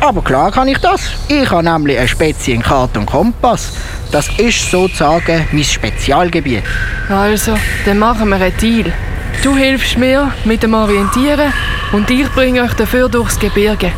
Aber 0.00 0.22
klar 0.22 0.50
kann 0.50 0.68
ich 0.68 0.78
das. 0.78 1.12
Ich 1.28 1.50
habe 1.50 1.62
nämlich 1.62 1.98
eine 1.98 2.08
Spezie 2.08 2.52
in 2.52 2.62
Karte 2.62 2.98
und 2.98 3.06
Kompass. 3.06 3.74
Das 4.10 4.26
ist 4.38 4.70
sozusagen 4.70 5.46
mein 5.52 5.64
Spezialgebiet. 5.64 6.62
Also, 7.10 7.58
dann 7.84 7.98
machen 7.98 8.30
wir 8.30 8.36
einen 8.36 8.56
Deal. 8.56 8.90
Du 9.42 9.56
hilfst 9.56 9.98
mir 9.98 10.32
mit 10.44 10.62
dem 10.62 10.74
Orientieren 10.74 11.52
und 11.92 12.10
ich 12.10 12.28
bringe 12.30 12.62
euch 12.62 12.74
dafür 12.74 13.08
durchs 13.08 13.38
Gebirge. 13.38 13.92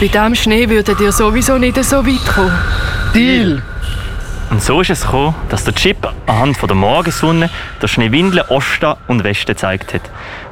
Bei 0.00 0.08
dem 0.08 0.34
Schnee 0.34 0.68
würdet 0.68 1.00
ihr 1.00 1.12
sowieso 1.12 1.58
nicht 1.58 1.82
so 1.84 2.04
weit 2.04 2.26
kommen. 2.26 2.58
Deal! 3.14 3.62
Und 4.50 4.60
so 4.60 4.80
ist 4.80 4.90
es 4.90 5.02
gekommen, 5.02 5.36
dass 5.48 5.62
der 5.62 5.74
Chip 5.76 6.08
anhand 6.26 6.56
von 6.56 6.66
der 6.66 6.76
Morgensonne 6.76 7.48
der 7.80 7.86
Schneewindel 7.86 8.40
Osten 8.48 8.94
und 9.06 9.22
Westen 9.22 9.52
gezeigt 9.52 9.94
hat. 9.94 10.02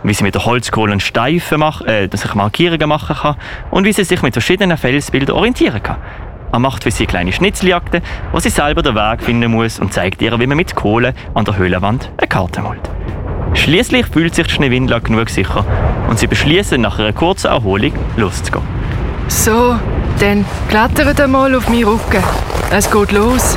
Wie 0.05 0.15
sie 0.15 0.23
mit 0.23 0.37
der 0.37 0.45
Holzkohle 0.45 1.01
Steifen 1.01 1.59
mach, 1.59 1.81
äh, 1.81 2.09
sich 2.13 2.35
Markierungen 2.35 2.89
machen 2.89 3.17
kann 3.17 3.37
und 3.73 3.85
wie 3.85 3.93
sie 3.93 4.05
sich 4.05 4.23
mit 4.23 4.35
verschiedenen 4.35 4.77
Felsbildern 4.77 5.35
orientieren 5.35 5.83
kann. 5.83 5.97
Er 6.53 6.61
macht 6.61 6.85
für 6.85 6.93
sie 6.93 7.07
kleine 7.07 7.33
Schnitzeljagden, 7.33 8.03
wo 8.31 8.39
sie 8.39 8.51
selber 8.51 8.83
den 8.83 8.95
Weg 8.95 9.23
finden 9.23 9.51
muss 9.51 9.81
und 9.81 9.93
zeigt 9.93 10.23
ihr, 10.23 10.39
wie 10.39 10.47
man 10.47 10.57
mit 10.57 10.77
Kohle 10.77 11.13
an 11.35 11.45
der 11.45 11.57
Höhlenwand 11.57 12.11
eine 12.19 12.29
Karte 12.29 12.63
malt. 12.63 12.89
Schließlich 13.59 14.07
fühlt 14.07 14.35
sich 14.35 14.47
die 14.47 14.53
Schneewindler 14.55 15.01
genug 15.01 15.29
sicher 15.29 15.65
und 16.09 16.19
sie 16.19 16.27
beschließen, 16.27 16.81
nach 16.81 16.99
einer 16.99 17.13
kurzen 17.13 17.49
Erholung 17.49 17.93
loszugehen. 18.17 18.65
So, 19.29 19.77
dann 20.21 20.45
klettert 20.69 21.21
einmal 21.21 21.55
auf 21.55 21.69
meinen 21.69 21.85
Rücken. 21.85 22.23
Es 22.71 22.91
geht 22.91 23.13
los. 23.13 23.57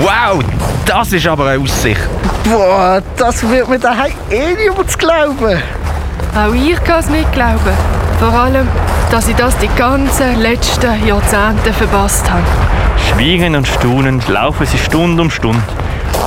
Wow, 0.00 0.42
das 0.84 1.12
ist 1.12 1.26
aber 1.26 1.46
eine 1.46 1.62
Aussicht. 1.62 2.00
Boah, 2.44 3.02
das 3.16 3.48
wird 3.48 3.68
mir 3.68 3.78
daheim 3.78 4.12
eh 4.30 4.54
niemand 4.54 4.96
glauben. 4.98 5.60
Auch 6.36 6.54
ich 6.54 6.82
kann 6.84 7.00
es 7.00 7.08
nicht 7.08 7.32
glauben. 7.32 7.74
Vor 8.20 8.32
allem, 8.32 8.68
dass 9.10 9.28
ich 9.28 9.36
das 9.36 9.56
die 9.58 9.70
ganzen 9.76 10.40
letzten 10.40 11.06
Jahrzehnte 11.06 11.72
verpasst 11.72 12.30
habe. 12.30 12.42
Schwiegend 13.08 13.56
und 13.56 13.66
staunend 13.66 14.28
laufen 14.28 14.66
sie 14.66 14.78
Stunde 14.78 15.22
um 15.22 15.30
Stunde, 15.30 15.62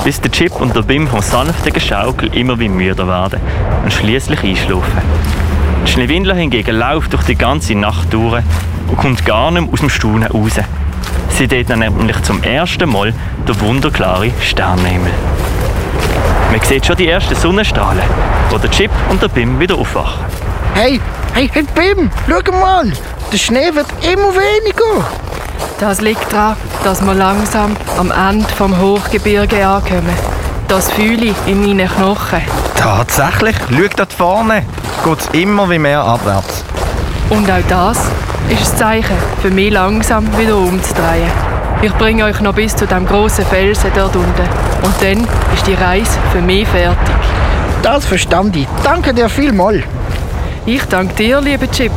bis 0.04 0.20
der 0.20 0.30
Chip 0.30 0.60
und 0.60 0.74
der 0.74 0.82
Bim 0.82 1.06
vom 1.06 1.20
sanften 1.20 1.72
Geschaukel 1.72 2.34
immer 2.34 2.58
wie 2.58 2.68
müder 2.68 3.06
werden 3.06 3.40
und 3.84 3.92
schließlich 3.92 4.42
einschlafen. 4.42 5.02
Die 5.86 5.90
Schneewindler 5.90 6.34
hingegen 6.34 6.76
läuft 6.76 7.12
durch 7.12 7.24
die 7.24 7.36
ganze 7.36 7.74
Nacht 7.74 8.12
durch 8.12 8.42
und 8.88 8.96
kommt 8.96 9.24
gar 9.24 9.50
nicht 9.50 9.62
mehr 9.62 9.72
aus 9.72 9.80
dem 9.80 9.90
Staunen 9.90 10.24
raus. 10.24 10.54
Sie 11.30 11.46
sieht 11.46 11.70
dann 11.70 11.80
nämlich 11.80 12.20
zum 12.22 12.42
ersten 12.42 12.90
Mal 12.90 13.14
den 13.46 13.60
wunderklaren 13.60 14.32
Sternenhimmel. 14.40 15.12
Man 16.50 16.60
sieht 16.60 16.84
schon 16.86 16.96
die 16.96 17.08
ersten 17.08 17.34
Sonnenstrahlen, 17.34 18.02
wo 18.50 18.58
der 18.58 18.70
Chip 18.70 18.90
und 19.08 19.22
der 19.22 19.28
Bim 19.28 19.58
wieder 19.58 19.74
aufwachen. 19.76 20.24
Hey, 20.74 21.00
hey, 21.34 21.50
hey, 21.52 21.64
Bim, 21.74 22.10
schau 22.28 22.52
mal. 22.52 22.92
Der 23.32 23.38
Schnee 23.38 23.74
wird 23.74 23.86
immer 24.02 24.32
weniger. 24.34 25.08
Das 25.80 26.00
liegt 26.00 26.32
daran, 26.32 26.56
dass 26.84 27.04
wir 27.04 27.14
langsam 27.14 27.76
am 27.98 28.10
Ende 28.10 28.48
vom 28.56 28.78
Hochgebirge 28.78 29.66
ankommen. 29.66 30.16
Das 30.68 30.90
fühle 30.90 31.26
ich 31.26 31.36
in 31.46 31.60
meinen 31.60 31.88
Knochen. 31.88 32.40
Tatsächlich, 32.76 33.56
schau 33.68 33.88
dort 33.96 34.12
vorne. 34.12 34.62
Geht 35.04 35.20
es 35.20 35.26
immer 35.32 35.68
wie 35.68 35.78
mehr 35.78 36.02
abwärts. 36.02 36.64
Und 37.30 37.50
auch 37.50 37.62
das 37.68 37.98
ist 38.48 38.72
ein 38.72 38.78
Zeichen, 38.78 39.16
für 39.40 39.50
mich 39.50 39.72
langsam 39.72 40.26
wieder 40.38 40.56
umzudrehen. 40.56 41.30
Ich 41.82 41.92
bringe 41.94 42.24
euch 42.24 42.40
noch 42.40 42.54
bis 42.54 42.76
zu 42.76 42.86
dem 42.86 43.06
großen 43.06 43.44
Felsen 43.46 43.90
dort 43.94 44.14
unten. 44.14 44.48
Und 44.82 44.94
dann 45.00 45.26
ist 45.54 45.66
die 45.66 45.74
Reise 45.74 46.18
für 46.32 46.40
mich 46.40 46.66
fertig. 46.68 47.16
Das 47.82 48.06
verstand 48.06 48.54
ich. 48.56 48.68
Danke 48.84 49.12
dir 49.12 49.28
vielmals. 49.28 49.82
Ich 50.64 50.84
danke 50.84 51.14
dir, 51.14 51.40
lieber 51.40 51.68
Chip. 51.70 51.90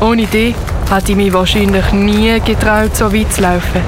Ohne 0.00 0.26
dich 0.26 0.56
hätte 0.90 1.12
ich 1.12 1.16
mich 1.16 1.32
wahrscheinlich 1.32 1.92
nie 1.92 2.40
getraut, 2.40 2.96
so 2.96 3.12
weit 3.12 3.32
zu 3.32 3.42
laufen. 3.42 3.82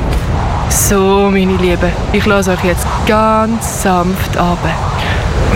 So, 0.69 1.29
meine 1.31 1.57
Lieben, 1.57 1.91
ich 2.13 2.27
lasse 2.27 2.53
euch 2.53 2.65
jetzt 2.65 2.87
ganz 3.07 3.83
sanft 3.83 4.37
ab. 4.37 4.59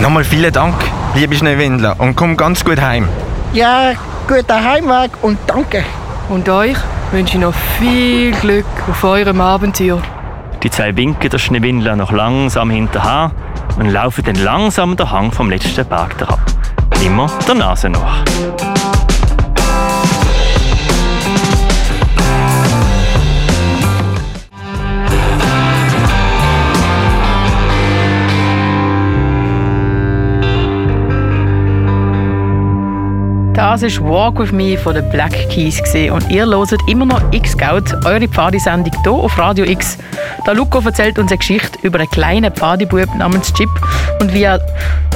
Nochmal 0.01 0.23
vielen 0.23 0.51
Dank, 0.51 0.75
liebe 1.13 1.35
Schneewindler, 1.35 1.95
und 1.99 2.15
komm 2.15 2.35
ganz 2.35 2.65
gut 2.65 2.81
heim. 2.81 3.07
Ja, 3.53 3.93
guten 4.27 4.63
Heimweg 4.63 5.11
und 5.21 5.37
danke. 5.47 5.83
Und 6.29 6.49
euch 6.49 6.77
wünsche 7.11 7.35
ich 7.35 7.41
noch 7.41 7.53
viel 7.79 8.31
Glück 8.31 8.65
auf 8.89 9.03
eurem 9.03 9.39
Abenteuer. 9.39 10.01
Die 10.63 10.69
zwei 10.69 10.95
winken 10.97 11.29
der 11.29 11.37
Schneewindler 11.37 11.95
noch 11.95 12.11
langsam 12.11 12.71
hinterher 12.71 13.31
und 13.77 13.89
laufen 13.89 14.23
dann 14.25 14.43
langsam 14.43 14.97
den 14.97 15.09
Hang 15.11 15.31
vom 15.31 15.49
letzten 15.49 15.85
Berg 15.85 16.19
herab. 16.19 16.39
Immer 17.05 17.29
der 17.47 17.55
Nase 17.55 17.89
nach. 17.89 18.23
Das 33.75 34.01
war 34.01 34.09
Walk 34.09 34.39
With 34.39 34.53
Me 34.53 34.77
von 34.77 34.95
den 34.95 35.09
Black 35.09 35.33
Keys 35.49 35.81
und 36.09 36.31
ihr 36.31 36.45
hört 36.45 36.71
immer 36.87 37.05
noch 37.05 37.21
X-Scout, 37.33 37.93
eure 38.05 38.25
Pfadisendung 38.25 38.93
hier 39.03 39.11
auf 39.11 39.37
Radio 39.37 39.65
X. 39.65 39.97
Der 40.47 40.53
Luco 40.53 40.79
erzählt 40.79 41.19
uns 41.19 41.29
eine 41.29 41.39
Geschichte 41.39 41.77
über 41.81 41.99
einen 41.99 42.09
kleinen 42.09 42.53
Pfadibub 42.53 43.13
namens 43.15 43.51
Chip 43.53 43.67
und 44.21 44.33
wie 44.33 44.43
er, 44.43 44.61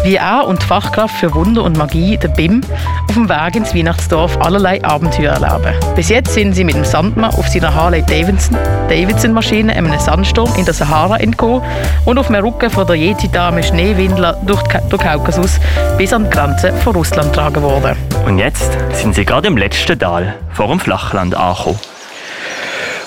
wie 0.03 0.15
er 0.15 0.47
und 0.47 0.62
die 0.62 0.65
Fachkraft 0.65 1.15
für 1.15 1.33
Wunder 1.33 1.63
und 1.63 1.77
Magie, 1.77 2.17
der 2.17 2.29
BIM, 2.29 2.62
auf 3.07 3.13
dem 3.13 3.29
Weg 3.29 3.55
ins 3.55 3.75
Weihnachtsdorf 3.75 4.38
allerlei 4.39 4.83
Abenteuer 4.83 5.33
erleben. 5.33 5.73
Bis 5.95 6.09
jetzt 6.09 6.33
sind 6.33 6.53
sie 6.53 6.63
mit 6.63 6.75
dem 6.75 6.85
Sandmann 6.85 7.31
auf 7.31 7.47
seiner 7.47 7.73
Harley 7.73 8.01
Davidson, 8.03 8.57
Davidson 8.88 9.33
Maschine 9.33 9.73
einem 9.73 9.97
Sandsturm 9.99 10.53
in 10.57 10.65
der 10.65 10.73
Sahara 10.73 11.17
entkommen 11.17 11.62
und 12.05 12.17
auf 12.17 12.27
dem 12.27 12.35
Rücken 12.35 12.69
von 12.69 12.88
der 12.88 12.95
Yeti-Dame 12.95 13.63
Schneewindler 13.63 14.38
durch 14.45 14.62
den 14.63 14.97
Kaukasus 14.97 15.59
bis 15.97 16.13
an 16.13 16.25
die 16.25 16.29
Grenze 16.29 16.73
von 16.73 16.95
Russland 16.95 17.33
getragen 17.33 17.62
worden. 17.62 17.95
Und 18.25 18.38
jetzt 18.38 18.77
sind 18.93 19.15
sie 19.15 19.25
gerade 19.25 19.47
im 19.47 19.57
letzten 19.57 19.97
Tal 19.97 20.35
vor 20.53 20.67
dem 20.67 20.79
Flachland 20.79 21.35
angekommen. 21.35 21.79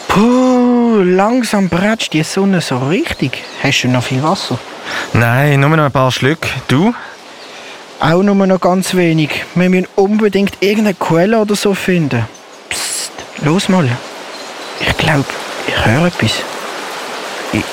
Puh, 0.09 1.02
langsam 1.02 1.70
bretzt 1.70 2.12
die 2.12 2.22
Sonne 2.22 2.61
so 2.61 2.76
richtig. 2.76 3.42
Hast 3.62 3.83
du 3.83 3.88
noch 3.88 4.02
viel 4.02 4.22
Wasser? 4.22 4.59
Nein, 5.12 5.61
nur 5.61 5.71
noch 5.71 5.85
ein 5.85 5.92
paar 5.92 6.11
Schlücke. 6.11 6.49
Du? 6.68 6.95
Auch 8.01 8.23
nur 8.23 8.35
noch 8.35 8.61
ganz 8.61 8.95
wenig. 8.95 9.45
Wir 9.55 9.68
müssen 9.68 9.87
unbedingt 9.95 10.57
irgendeine 10.61 10.95
Quelle 10.95 11.38
oder 11.38 11.55
so 11.55 11.75
finden. 11.75 12.27
Psst, 12.68 13.12
los 13.45 13.68
mal. 13.68 13.88
Ich 14.81 14.97
glaube, 14.97 15.25
ich 15.68 15.87
höre 15.87 16.07
etwas. 16.07 16.33
Ich... 17.53 17.64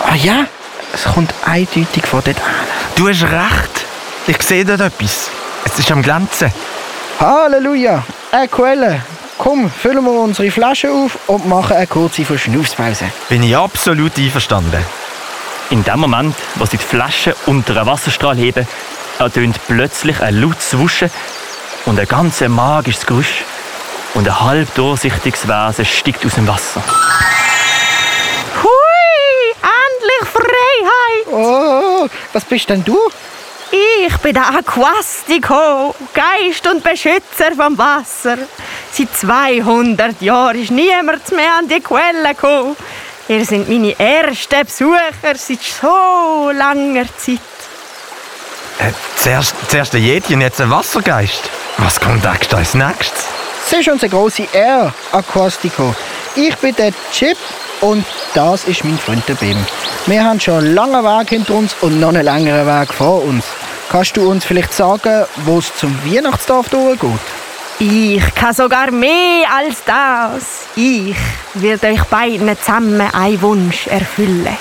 Ah 0.00 0.14
ja, 0.14 0.46
es 0.94 1.04
kommt 1.04 1.34
eindeutig 1.44 2.06
von 2.06 2.22
dort 2.24 2.38
an. 2.38 2.54
Du 2.96 3.08
hast 3.08 3.22
recht. 3.22 3.84
Ich 4.26 4.42
sehe 4.42 4.64
dort 4.64 4.80
etwas. 4.80 5.30
Es 5.64 5.78
ist 5.78 5.90
am 5.90 6.02
Glänzen. 6.02 6.52
Halleluja, 7.20 8.02
eine 8.32 8.48
Quelle. 8.48 9.02
Komm, 9.38 9.70
füllen 9.70 10.04
wir 10.04 10.12
unsere 10.12 10.50
Flasche 10.50 10.90
auf 10.90 11.18
und 11.26 11.46
machen 11.46 11.76
eine 11.76 11.86
kurze 11.86 12.24
Verschnaufspause. 12.24 13.04
Bin 13.28 13.42
ich 13.42 13.56
absolut 13.56 14.16
einverstanden. 14.16 14.84
In 15.70 15.84
dem 15.84 16.00
Moment, 16.00 16.34
wo 16.54 16.64
sie 16.64 16.78
die 16.78 16.84
Flasche 16.84 17.36
unter 17.44 17.76
einen 17.76 17.86
Wasserstrahl 17.86 18.36
heben, 18.36 18.66
ertönt 19.18 19.60
plötzlich 19.66 20.18
ein 20.22 20.40
lautes 20.40 20.78
Wuschen 20.78 21.10
und 21.84 22.00
ein 22.00 22.08
ganz 22.08 22.40
magisches 22.40 23.04
Geräusch. 23.04 23.44
Und 24.14 24.26
ein 24.26 24.40
halb 24.40 24.74
durchsichtiges 24.74 25.46
Wesen 25.46 25.84
steigt 25.84 26.24
aus 26.24 26.34
dem 26.34 26.48
Wasser. 26.48 26.82
Hui, 28.62 29.54
endlich 29.60 30.28
Freiheit! 30.32 31.26
Oh, 31.32 32.08
was 32.32 32.44
bist 32.46 32.70
denn 32.70 32.82
du? 32.82 32.98
Ich 34.06 34.16
bin 34.18 34.32
der 34.32 34.48
Aquastico, 34.48 35.94
Geist 36.14 36.66
und 36.66 36.82
Beschützer 36.82 37.52
vom 37.54 37.76
Wasser. 37.76 38.38
Seit 38.90 39.14
200 39.14 40.22
Jahren 40.22 40.58
ist 40.58 40.70
niemand 40.70 41.30
mehr 41.32 41.56
an 41.58 41.68
die 41.68 41.80
Quelle 41.80 42.34
gekommen. 42.34 42.74
Ihr 43.28 43.44
seid 43.44 43.68
meine 43.68 43.98
ersten 43.98 44.64
Besucher 44.64 45.34
seit 45.34 45.60
so 45.60 46.50
langer 46.50 47.04
Zeit. 47.18 47.38
Äh, 48.78 48.92
zuerst, 49.16 49.54
zuerst 49.68 49.92
der 49.92 50.00
Yeti 50.00 50.32
und 50.32 50.40
jetzt 50.40 50.62
ein 50.62 50.70
Wassergeist. 50.70 51.50
Was 51.76 52.00
kommt 52.00 52.24
extra 52.24 52.56
als 52.56 52.72
nächstes? 52.72 53.26
Das 53.68 53.80
ist 53.80 53.88
unsere 53.88 54.10
große 54.10 54.48
R, 54.54 54.94
Aquastico. 55.12 55.94
Ich 56.36 56.56
bin 56.56 56.74
der 56.76 56.92
Chip 57.12 57.36
und 57.82 58.06
das 58.32 58.64
ist 58.64 58.82
mein 58.84 58.96
Freund 58.96 59.28
der 59.28 59.34
Bim. 59.34 59.58
Wir 60.06 60.24
haben 60.24 60.40
schon 60.40 60.64
einen 60.64 60.74
langen 60.74 61.04
Weg 61.04 61.28
hinter 61.28 61.52
uns 61.52 61.76
und 61.82 62.00
noch 62.00 62.08
einen 62.08 62.24
längeren 62.24 62.66
Weg 62.66 62.94
vor 62.94 63.22
uns. 63.24 63.44
Kannst 63.90 64.16
du 64.16 64.30
uns 64.30 64.46
vielleicht 64.46 64.72
sagen, 64.72 65.26
wo 65.44 65.58
es 65.58 65.74
zum 65.76 65.94
Weihnachtsdorf 66.06 66.70
durchgeht? 66.70 67.20
Ich 67.80 68.34
kann 68.34 68.52
sogar 68.52 68.90
mehr 68.90 69.46
als 69.56 69.84
das. 69.84 70.66
Ich 70.74 71.14
werde 71.54 71.88
euch 71.88 72.02
beiden 72.04 72.58
zusammen 72.58 73.08
einen 73.12 73.40
Wunsch 73.40 73.86
erfüllen. 73.86 74.56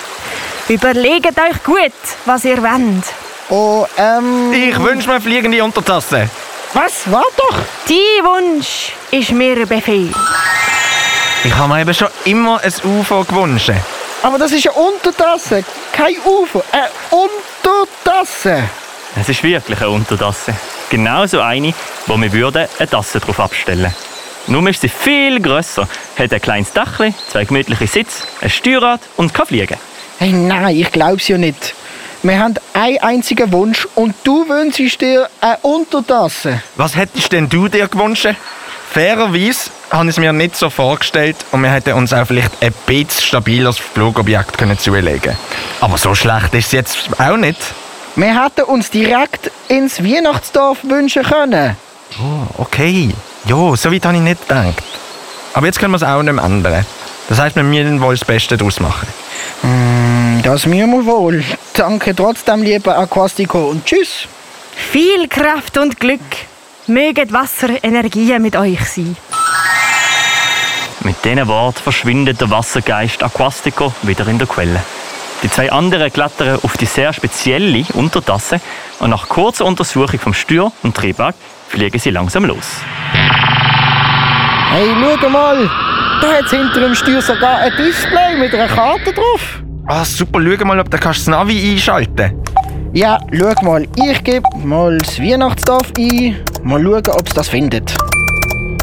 Überlegt 0.68 1.40
euch 1.40 1.64
gut, 1.64 1.94
was 2.26 2.46
ihr 2.46 2.62
wollt. 2.62 3.06
Oh, 3.50 3.88
ähm... 3.98 4.54
Ich 4.54 4.78
wünsche 4.80 5.10
mir 5.10 5.20
fliegende 5.20 5.64
Untertasse. 5.64 6.30
Was? 6.74 7.12
Warte 7.12 7.28
doch! 7.38 7.58
Dein 7.88 8.26
Wunsch 8.26 8.92
ist 9.10 9.32
mir 9.32 9.66
Befehl. 9.66 10.14
Ich 11.44 11.56
habe 11.56 11.74
mir 11.74 11.82
eben 11.82 11.94
schon 11.96 12.10
immer 12.26 12.62
ein 12.62 12.74
UFO 12.84 13.24
gewünscht. 13.24 13.72
Aber 14.22 14.38
das 14.38 14.52
ist 14.52 14.68
eine 14.68 14.78
Untertasse, 14.78 15.64
kein 15.92 16.18
UFO. 16.24 16.64
Eine 16.72 16.90
Untertasse. 17.10 18.70
Es 19.20 19.30
ist 19.30 19.42
wirklich 19.42 19.80
eine 19.82 19.90
Untertasse. 19.90 20.54
Genauso 20.90 21.42
eine, 21.42 21.74
wo 22.06 22.18
wir 22.22 22.32
würden 22.32 22.68
eine 22.78 22.90
Tasse 22.90 23.20
drauf 23.20 23.40
abstellen 23.40 23.94
Nur 24.46 24.70
ist 24.70 24.82
sie 24.82 24.90
viel 24.90 25.42
grösser, 25.42 25.88
hat 26.18 26.32
ein 26.32 26.42
kleines 26.42 26.72
Dachli, 26.72 27.14
zwei 27.28 27.46
gemütliche 27.46 27.88
Sitze, 27.88 28.24
ein 28.42 28.50
Steuerrad 28.50 29.02
und 29.18 29.34
kann 29.34 29.48
fliegen. 29.48 29.78
Hey, 30.20 30.32
nein, 30.32 30.76
ich 30.76 30.92
glaub's 30.92 31.28
ja 31.28 31.38
nicht. 31.38 31.74
Wir 32.22 32.40
haben 32.40 32.56
einen 32.74 33.00
einzigen 33.00 33.52
Wunsch 33.52 33.88
und 33.96 34.16
du 34.24 34.48
wünschst 34.48 35.02
dir 35.02 35.28
eine 35.42 35.58
Untertasse. 35.64 36.62
Was 36.76 36.96
hättest 36.96 37.32
denn 37.32 37.50
du 37.50 37.68
dir 37.68 37.88
gewünscht? 37.88 38.28
Fairerweise 38.92 39.72
habe 39.90 40.06
ich 40.06 40.12
es 40.12 40.18
mir 40.18 40.32
nicht 40.32 40.56
so 40.56 40.70
vorgestellt 40.70 41.38
und 41.52 41.62
wir 41.62 41.72
hätten 41.72 41.94
uns 41.94 42.14
auch 42.14 42.26
vielleicht 42.26 42.52
ein 42.62 42.74
bisschen 42.86 43.22
stabileres 43.22 43.78
Flugobjekt 43.80 44.58
können 44.58 44.78
zulegen 44.78 45.36
Aber 45.82 45.98
so 45.98 46.14
schlecht 46.14 46.54
ist 46.54 46.68
es 46.68 46.72
jetzt 46.72 47.10
auch 47.20 47.38
nicht. 47.38 47.60
Wir 48.18 48.44
hätten 48.44 48.64
uns 48.64 48.90
direkt 48.90 49.52
ins 49.68 50.04
Weihnachtsdorf 50.04 50.80
wünschen 50.82 51.22
können. 51.22 51.78
Oh, 52.20 52.64
okay. 52.64 53.14
Ja, 53.46 53.76
so 53.76 53.92
weit 53.92 54.06
habe 54.08 54.16
ich 54.16 54.22
nicht 54.22 54.48
gedacht. 54.48 54.82
Aber 55.54 55.68
jetzt 55.68 55.80
können 55.80 55.92
wir 55.92 55.98
es 55.98 56.04
auch 56.04 56.24
nicht 56.24 56.34
mehr 56.34 56.44
ändern. 56.44 56.84
Das 57.30 57.40
heisst, 57.40 57.56
wir 57.56 57.62
müssen 57.62 58.02
wohl 58.02 58.16
das 58.16 58.26
Beste 58.26 58.58
daraus 58.58 58.80
machen. 58.80 59.08
Mm, 59.62 60.42
das 60.42 60.66
müssen 60.66 60.90
wir 60.90 61.06
wohl. 61.06 61.44
Danke 61.74 62.16
trotzdem, 62.16 62.64
lieber 62.64 62.98
Aquastico, 62.98 63.68
und 63.68 63.86
tschüss. 63.86 64.28
Viel 64.76 65.28
Kraft 65.28 65.78
und 65.78 66.00
Glück. 66.00 66.22
Möget 66.88 67.32
Wasserenergien 67.32 68.42
mit 68.42 68.56
euch 68.56 68.84
sein. 68.84 69.16
diesen 71.24 71.48
Wort 71.48 71.78
verschwindet 71.78 72.42
der 72.42 72.50
Wassergeist 72.50 73.22
Aquastico 73.22 73.94
wieder 74.02 74.28
in 74.28 74.40
der 74.40 74.48
Quelle. 74.48 74.82
Die 75.44 75.50
zwei 75.52 75.72
anderen 75.72 76.12
klettern 76.12 76.60
auf 76.64 76.78
die 76.78 76.86
sehr 76.86 77.14
spezielle 77.14 77.86
Untertasse 77.94 78.60
und 79.00 79.12
nach 79.12 79.30
kurzer 79.30 79.66
Untersuchung 79.66 80.20
vom 80.20 80.34
Steuer 80.34 80.72
und 80.82 80.96
Triebwerk 80.96 81.36
fliegen 81.68 82.00
sie 82.00 82.10
langsam 82.10 82.46
los. 82.46 82.82
Hey, 84.72 84.90
schau 85.22 85.30
mal! 85.30 85.70
Da 86.22 86.34
hat 86.34 86.50
hinter 86.50 86.80
dem 86.80 86.96
Steuer 86.96 87.22
sogar 87.22 87.58
ein 87.58 87.72
Display 87.78 88.36
mit 88.38 88.54
einer 88.54 88.68
Karte 88.68 89.14
drauf. 89.14 89.62
Ah, 89.86 90.04
super, 90.04 90.40
schau 90.42 90.66
mal, 90.66 90.80
ob 90.80 90.90
du 90.90 90.98
kannst 90.98 91.20
das 91.22 91.28
Navi 91.28 91.74
einschalten 91.74 92.34
Ja, 92.94 93.20
schau 93.32 93.54
mal, 93.64 93.88
ich 93.96 94.24
gebe 94.24 94.44
mal 94.64 94.98
das 94.98 95.20
Weihnachtsdorf 95.20 95.92
ein. 95.98 96.38
Mal 96.64 96.82
schauen, 96.82 97.08
ob 97.16 97.28
es 97.28 97.34
das 97.36 97.50
findet. 97.50 97.94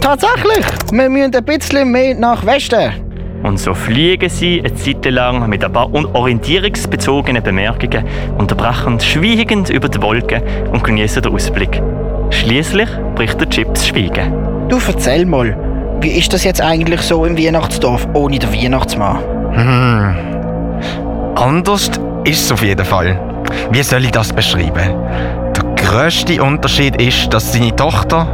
Tatsächlich, 0.01 0.65
wir 0.93 1.11
müssen 1.11 1.35
ein 1.35 1.45
bisschen 1.45 1.91
mehr 1.91 2.15
nach 2.15 2.47
Westen. 2.47 3.04
Und 3.45 3.59
so 3.61 3.75
fliegen 3.75 4.31
sie 4.31 4.61
eine 4.61 4.75
Zeit 4.75 5.05
lang 5.05 5.47
mit 5.51 5.63
ein 5.63 5.71
paar 5.71 5.93
un- 5.93 6.07
orientierungsbezogenen 6.15 7.43
Bemerkungen, 7.43 8.05
unterbrechen 8.39 8.99
schweigend 9.01 9.69
über 9.69 9.91
die 9.91 10.01
Wolken 10.01 10.43
und 10.73 10.83
genießen 10.83 11.23
den 11.23 11.35
Ausblick. 11.35 11.83
Schließlich 12.31 12.89
bricht 13.15 13.39
der 13.39 13.51
Chip 13.51 13.69
das 13.75 13.87
Schweigen. 13.87 14.33
Du 14.71 14.79
erzähl 14.89 15.27
mal, 15.27 15.55
wie 16.01 16.09
ist 16.19 16.33
das 16.33 16.45
jetzt 16.45 16.63
eigentlich 16.63 17.03
so 17.03 17.27
im 17.27 17.37
Weihnachtsdorf 17.37 18.09
ohne 18.15 18.39
den 18.39 18.51
Weihnachtsmann? 18.51 19.19
Hm. 19.53 20.15
Anders 21.37 21.91
ist 22.25 22.45
es 22.47 22.51
auf 22.51 22.63
jeden 22.63 22.87
Fall. 22.87 23.21
Wie 23.71 23.83
soll 23.83 24.07
ich 24.07 24.11
das 24.11 24.33
beschreiben? 24.33 24.95
Der 25.55 25.65
grösste 25.77 26.43
Unterschied 26.43 26.97
ist, 27.01 27.33
dass 27.33 27.53
seine 27.53 27.77
Tochter 27.77 28.27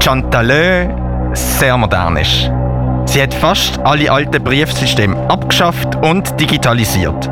Chantalö 0.00 0.86
sehr 1.32 1.76
modern 1.76 2.16
ist. 2.18 2.52
Sie 3.06 3.22
hat 3.22 3.34
fast 3.34 3.78
alle 3.84 4.10
alten 4.10 4.42
Briefsysteme 4.42 5.16
abgeschafft 5.28 5.96
und 6.02 6.40
digitalisiert. 6.40 7.30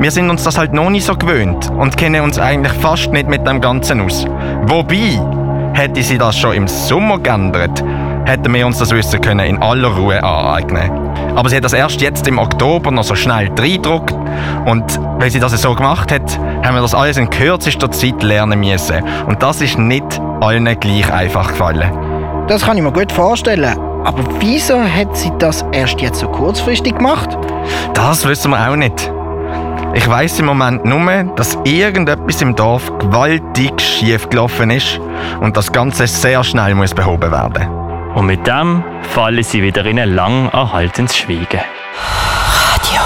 Wir 0.00 0.10
sind 0.10 0.30
uns 0.30 0.44
das 0.44 0.56
halt 0.56 0.72
noch 0.72 0.90
nicht 0.90 1.06
so 1.06 1.16
gewöhnt 1.16 1.70
und 1.70 1.96
kennen 1.96 2.22
uns 2.22 2.38
eigentlich 2.38 2.72
fast 2.74 3.12
nicht 3.12 3.28
mit 3.28 3.46
dem 3.46 3.60
Ganzen 3.60 4.00
aus. 4.00 4.26
Wobei, 4.62 5.20
hätte 5.72 6.02
sie 6.02 6.18
das 6.18 6.38
schon 6.38 6.54
im 6.54 6.68
Sommer 6.68 7.18
geändert, 7.18 7.82
hätten 8.24 8.54
wir 8.54 8.66
uns 8.66 8.78
das 8.78 8.90
Wissen 8.90 9.20
können 9.20 9.46
in 9.46 9.62
aller 9.62 9.88
Ruhe 9.88 10.22
aneignen. 10.22 10.90
Aber 11.34 11.48
sie 11.48 11.56
hat 11.56 11.64
das 11.64 11.72
erst 11.72 12.00
jetzt 12.00 12.28
im 12.28 12.38
Oktober 12.38 12.90
noch 12.90 13.04
so 13.04 13.14
schnell 13.14 13.50
reingedruckt 13.58 14.14
und 14.66 15.00
weil 15.18 15.30
sie 15.30 15.40
das 15.40 15.60
so 15.60 15.74
gemacht 15.74 16.12
hat, 16.12 16.38
haben 16.62 16.74
wir 16.74 16.82
das 16.82 16.94
alles 16.94 17.16
in 17.16 17.28
kürzester 17.28 17.90
Zeit 17.90 18.22
lernen 18.22 18.60
müssen. 18.60 19.02
Und 19.26 19.42
das 19.42 19.60
ist 19.60 19.78
nicht 19.78 20.20
allen 20.40 20.78
gleich 20.78 21.12
einfach 21.12 21.48
gefallen. 21.48 21.90
Das 22.46 22.64
kann 22.64 22.76
ich 22.76 22.82
mir 22.82 22.92
gut 22.92 23.10
vorstellen. 23.10 23.87
Aber 24.08 24.24
wieso 24.40 24.82
hat 24.82 25.14
sie 25.18 25.30
das 25.38 25.66
erst 25.70 26.00
jetzt 26.00 26.20
so 26.20 26.28
kurzfristig 26.28 26.96
gemacht? 26.96 27.28
Das 27.92 28.26
wissen 28.26 28.52
wir 28.52 28.70
auch 28.70 28.74
nicht. 28.74 29.12
Ich 29.92 30.08
weiß 30.08 30.40
im 30.40 30.46
Moment 30.46 30.86
nur, 30.86 31.24
dass 31.36 31.58
irgendetwas 31.64 32.40
im 32.40 32.56
Dorf 32.56 32.90
gewaltig 33.00 33.78
schief 33.78 34.30
gelaufen 34.30 34.70
ist 34.70 34.98
und 35.40 35.58
das 35.58 35.70
Ganze 35.70 36.06
sehr 36.06 36.42
schnell 36.42 36.74
muss 36.74 36.94
behoben 36.94 37.30
werden. 37.30 37.68
Und 38.14 38.24
mit 38.24 38.46
dem 38.46 38.82
fallen 39.12 39.42
sie 39.44 39.62
wieder 39.62 39.84
in 39.84 40.00
ein 40.00 40.14
lang 40.14 40.48
erhaltenes 40.54 41.14
Schweigen. 41.14 41.60
Radio 42.72 43.02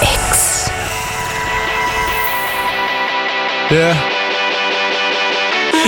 X. 0.00 0.70
Ja. 3.68 3.92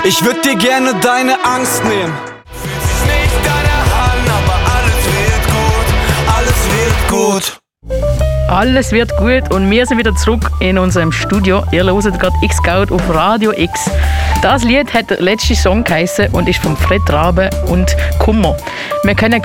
Ich 0.04 0.22
würd 0.22 0.44
dir 0.44 0.56
gerne 0.56 0.92
deine 1.00 1.42
Angst 1.42 1.82
nehmen. 1.84 2.27
Gut, 7.08 7.58
alles 8.48 8.92
wird 8.92 9.14
gut. 9.18 9.50
Und 9.52 9.70
wir 9.70 9.86
sind 9.86 9.98
wieder 9.98 10.14
zurück 10.14 10.50
in 10.60 10.78
unserem 10.78 11.12
Studio. 11.12 11.64
Ihr 11.70 11.84
hört 11.84 12.20
gerade 12.20 12.36
X-Scout 12.42 12.94
auf 12.94 13.02
Radio 13.14 13.52
X. 13.52 13.90
Das 14.42 14.64
Lied 14.64 14.92
hat 14.94 15.10
der 15.10 15.20
letzte 15.20 15.54
Song 15.54 15.84
geheißen 15.84 16.28
und 16.32 16.48
ist 16.48 16.60
von 16.60 16.76
Fred 16.76 17.02
Rabe 17.10 17.50
und 17.66 17.94
Kummer. 18.18 18.56
Wir 19.04 19.14
können, 19.14 19.42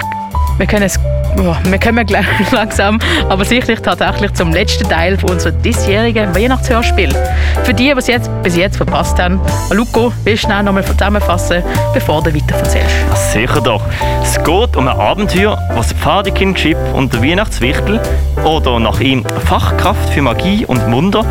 wir 0.58 0.68
können 0.68 0.84
es 0.84 1.00
wir 1.36 1.80
kommen 1.80 2.06
gleich 2.06 2.26
langsam, 2.52 3.00
aber 3.30 3.44
sicherlich 3.44 3.80
tatsächlich 3.80 4.34
zum 4.34 4.52
letzten 4.52 4.88
Teil 4.88 5.18
von 5.18 5.32
unserem 5.32 5.60
diesjährigen 5.62 6.36
Weihnachtshörspiel. 6.36 7.10
Für 7.64 7.74
die, 7.74 7.86
die 7.86 7.98
es 7.98 8.08
jetzt 8.08 8.30
bis 8.44 8.56
jetzt 8.56 8.78
verpasst 8.78 9.20
haben, 9.20 9.42
Luco, 9.72 10.14
willst 10.24 10.44
du 10.44 10.48
schnell 10.48 10.64
nochmal 10.64 10.86
zusammenfassen, 10.86 11.64
bevor 11.94 12.22
du 12.24 12.34
weiter 12.34 12.56
erzählst? 12.56 13.32
Sicher 13.32 13.62
doch. 13.62 13.82
Es 14.22 14.36
geht 14.44 14.76
um 14.76 14.88
ein 14.88 14.96
Abenteuer, 14.96 15.58
das 15.76 15.94
Pfadekind 15.94 16.58
Chip 16.58 16.78
und 16.94 17.14
der 17.14 17.24
Weihnachtswichtel 17.24 18.00
oder 18.44 18.80
nach 18.80 19.00
ihm 19.00 19.26
Fachkraft 19.46 20.10
für 20.10 20.22
Magie 20.22 20.66
und 20.66 20.92
Wunder, 20.92 21.26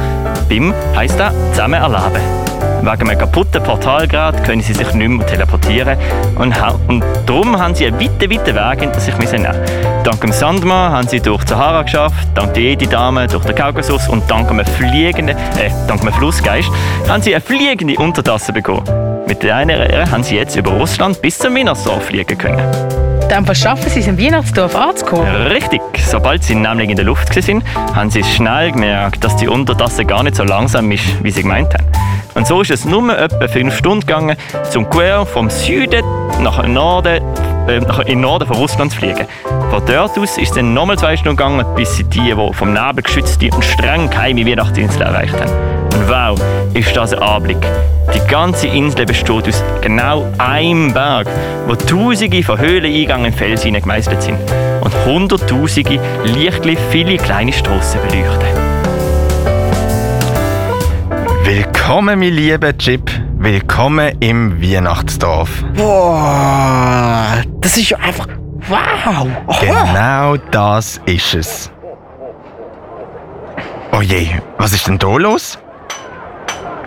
BIM 0.48 0.74
heisst 0.96 1.20
er, 1.20 1.32
zusammen 1.52 1.80
erleben. 1.80 2.51
Wegen 2.82 3.08
einem 3.08 3.18
kaputten 3.18 3.62
Portalgerät 3.62 4.42
können 4.42 4.60
sie 4.60 4.72
sich 4.72 4.92
nicht 4.92 5.08
mehr 5.08 5.24
teleportieren 5.24 5.96
und, 6.34 6.52
und 6.88 7.04
darum 7.26 7.56
haben 7.56 7.76
sie 7.76 7.86
einen 7.86 8.00
weiten, 8.00 8.28
weiten 8.28 8.56
Weg 8.56 8.80
hinter 8.80 8.98
sich 8.98 9.16
müssen 9.18 9.42
nehmen. 9.42 9.56
Dank 10.02 10.20
dem 10.20 10.32
Sandmann 10.32 10.90
haben 10.90 11.06
sie 11.06 11.20
durch 11.20 11.44
die 11.44 11.50
Sahara 11.50 11.82
geschafft, 11.82 12.26
dank 12.34 12.54
der 12.54 12.62
Jedi-Dame 12.64 13.28
durch 13.28 13.44
den 13.44 13.54
Kaukasus 13.54 14.08
und 14.08 14.28
dank 14.28 14.50
einem 14.50 14.66
fliegenden, 14.66 15.36
äh, 15.36 15.70
dank 15.86 16.00
einem 16.00 16.12
Flussgeist 16.12 16.70
haben 17.08 17.22
sie 17.22 17.32
eine 17.32 17.40
fliegende 17.40 17.94
Untertasse 17.96 18.52
bekommen. 18.52 18.82
Mit 19.28 19.44
einer 19.44 20.10
haben 20.10 20.24
sie 20.24 20.34
jetzt 20.34 20.56
über 20.56 20.72
Russland 20.72 21.22
bis 21.22 21.38
zum 21.38 21.52
Minasdorf 21.52 22.06
fliegen 22.06 22.36
können. 22.36 22.60
Dann 23.28 23.46
verschaffen 23.46 23.88
sie 23.88 24.00
es 24.00 24.08
im 24.08 24.18
Weihnachtsdorf 24.18 24.74
anzukommen. 24.74 25.46
Richtig, 25.46 25.80
sobald 26.04 26.42
sie 26.42 26.56
nämlich 26.56 26.90
in 26.90 26.96
der 26.96 27.04
Luft 27.04 27.34
waren, 27.34 27.62
haben 27.94 28.10
sie 28.10 28.24
schnell 28.24 28.72
gemerkt, 28.72 29.22
dass 29.22 29.36
die 29.36 29.46
Untertasse 29.46 30.04
gar 30.04 30.24
nicht 30.24 30.34
so 30.34 30.42
langsam 30.42 30.90
ist, 30.90 31.04
wie 31.22 31.30
sie 31.30 31.42
gemeint 31.42 31.72
haben. 31.72 31.91
Und 32.34 32.46
so 32.46 32.62
ist 32.62 32.70
es 32.70 32.84
nur 32.84 33.16
etwa 33.16 33.48
fünf 33.48 33.76
Stunden 33.76 34.00
gegangen, 34.00 34.36
zum 34.70 34.88
quer 34.88 35.26
vom 35.26 35.50
Süden 35.50 36.04
nach 36.40 36.66
Norden, 36.66 37.22
äh, 37.68 37.80
nach 37.80 38.00
in 38.00 38.06
den 38.06 38.20
Norden 38.20 38.46
von 38.46 38.56
Russland 38.56 38.92
zu 38.92 38.98
fliegen. 38.98 39.26
Von 39.70 39.82
dort 39.86 40.18
aus 40.18 40.38
ist 40.38 40.50
es 40.50 40.52
dann 40.52 40.74
nochmal 40.74 40.98
zwei 40.98 41.16
Stunden 41.16 41.36
gegangen, 41.36 41.64
bis 41.76 41.96
sie 41.96 42.04
die, 42.04 42.34
die 42.34 42.54
vom 42.54 42.72
Nebel 42.72 43.02
geschützte 43.02 43.50
und 43.54 43.64
streng 43.64 44.08
geheime 44.10 44.46
Weihnachtsinsel 44.46 45.02
erreicht 45.02 45.34
haben. 45.34 45.52
Und 45.94 46.08
wow, 46.08 46.40
ist 46.74 46.96
das 46.96 47.12
ein 47.12 47.22
Anblick. 47.22 47.66
Die 48.14 48.30
ganze 48.30 48.66
Insel 48.66 49.06
besteht 49.06 49.48
aus 49.48 49.62
genau 49.80 50.26
einem 50.38 50.92
Berg, 50.92 51.28
wo 51.66 51.74
tausende 51.74 52.42
von 52.42 52.58
Höhleneingängen 52.58 53.26
im 53.26 53.32
Fels 53.32 53.62
gemeißelt 53.62 54.22
sind 54.22 54.38
und 54.80 54.94
hunderttausende 55.04 56.00
lichtlich 56.24 56.78
viele 56.90 57.16
kleine 57.16 57.52
Strassen 57.52 58.00
beleuchten. 58.08 58.71
Willkommen, 61.44 62.20
mein 62.20 62.32
lieber 62.32 62.76
Chip. 62.78 63.10
Willkommen 63.36 64.16
im 64.20 64.62
Weihnachtsdorf. 64.62 65.64
Boah, 65.74 67.42
das 67.60 67.76
ist 67.76 67.90
ja 67.90 67.98
einfach. 67.98 68.28
Wow! 68.68 69.26
Genau 69.60 70.36
das 70.52 71.00
ist 71.04 71.34
es. 71.34 71.70
Oh 73.90 74.00
je, 74.00 74.28
was 74.56 74.72
ist 74.72 74.86
denn 74.86 74.98
da 74.98 75.16
los? 75.16 75.58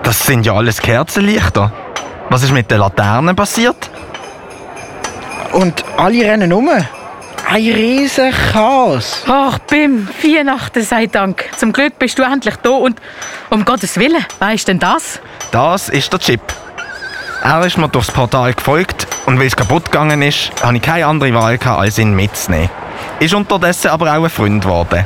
Das 0.03 0.25
sind 0.25 0.45
ja 0.45 0.53
alles 0.53 0.81
Kerzenlichter. 0.81 1.73
Was 2.29 2.43
ist 2.43 2.53
mit 2.53 2.71
den 2.71 2.79
Laternen 2.79 3.35
passiert? 3.35 3.89
Und 5.51 5.83
alle 5.97 6.23
rennen 6.23 6.53
um. 6.53 6.69
Ein 7.47 7.63
riesen 7.63 8.33
Chaos. 8.51 9.23
Ach, 9.27 9.59
Bim, 9.59 10.07
Weihnachten 10.23 10.83
sei 10.83 11.05
Dank. 11.05 11.45
Zum 11.57 11.71
Glück 11.71 11.97
bist 11.99 12.17
du 12.17 12.23
endlich 12.23 12.55
da 12.57 12.71
und 12.71 12.99
um 13.49 13.63
Gottes 13.63 13.97
Willen, 13.97 14.25
wer 14.39 14.53
ist 14.53 14.67
denn 14.67 14.79
das? 14.79 15.19
Das 15.51 15.89
ist 15.89 16.11
der 16.11 16.19
Chip. 16.19 16.41
Er 17.43 17.65
ist 17.65 17.77
mir 17.77 17.87
durchs 17.87 18.09
Portal 18.11 18.53
gefolgt 18.53 19.07
und 19.27 19.39
weil 19.39 19.47
es 19.47 19.55
kaputt 19.55 19.85
gegangen 19.85 20.21
ist, 20.23 20.51
habe 20.63 20.75
ich 20.75 20.81
keine 20.81 21.05
andere 21.05 21.33
Wahl 21.35 21.57
gehabt, 21.57 21.79
als 21.79 21.99
ihn 21.99 22.15
mitzunehmen. 22.15 22.69
Ist 23.19 23.33
unterdessen 23.33 23.89
aber 23.89 24.07
auch 24.17 24.23
ein 24.23 24.29
Freund 24.29 24.63
geworden. 24.63 25.05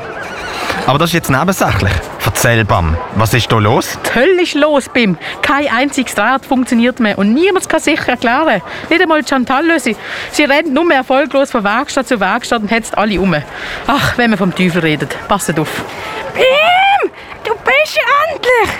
Aber 0.85 0.97
das 0.97 1.09
ist 1.09 1.13
jetzt 1.13 1.29
nebensächlich. 1.29 1.91
Erzähl, 2.25 2.63
Bam, 2.65 2.95
was 3.15 3.33
ist 3.33 3.51
da 3.51 3.57
los? 3.57 3.97
Die 4.05 4.15
Hölle 4.19 4.41
ist 4.43 4.53
los, 4.53 4.89
Bim. 4.89 5.17
Kein 5.41 5.67
einziges 5.67 6.15
Draht 6.15 6.45
funktioniert 6.45 6.99
mehr 6.99 7.17
und 7.17 7.33
niemand 7.33 7.67
kann 7.67 7.79
sicher 7.79 8.09
erklären. 8.09 8.61
Nicht 8.89 9.01
einmal 9.01 9.23
Chantal 9.27 9.65
Lösi. 9.65 9.95
Sie 10.31 10.43
rennt 10.43 10.73
nur 10.73 10.85
mehr 10.85 10.97
erfolglos 10.97 11.51
von 11.51 11.63
Werkstatt 11.63 12.07
zu 12.07 12.19
Werkstatt 12.19 12.61
und 12.61 12.69
hetzt 12.69 12.97
alle 12.97 13.19
um. 13.19 13.35
Ach, 13.87 14.17
wenn 14.17 14.29
man 14.29 14.39
vom 14.39 14.55
Teufel 14.55 14.81
redet. 14.81 15.15
Passet 15.27 15.59
auf. 15.59 15.69
Bim, 16.33 17.11
du 17.43 17.51
bist 17.55 17.99
endlich. 18.29 18.75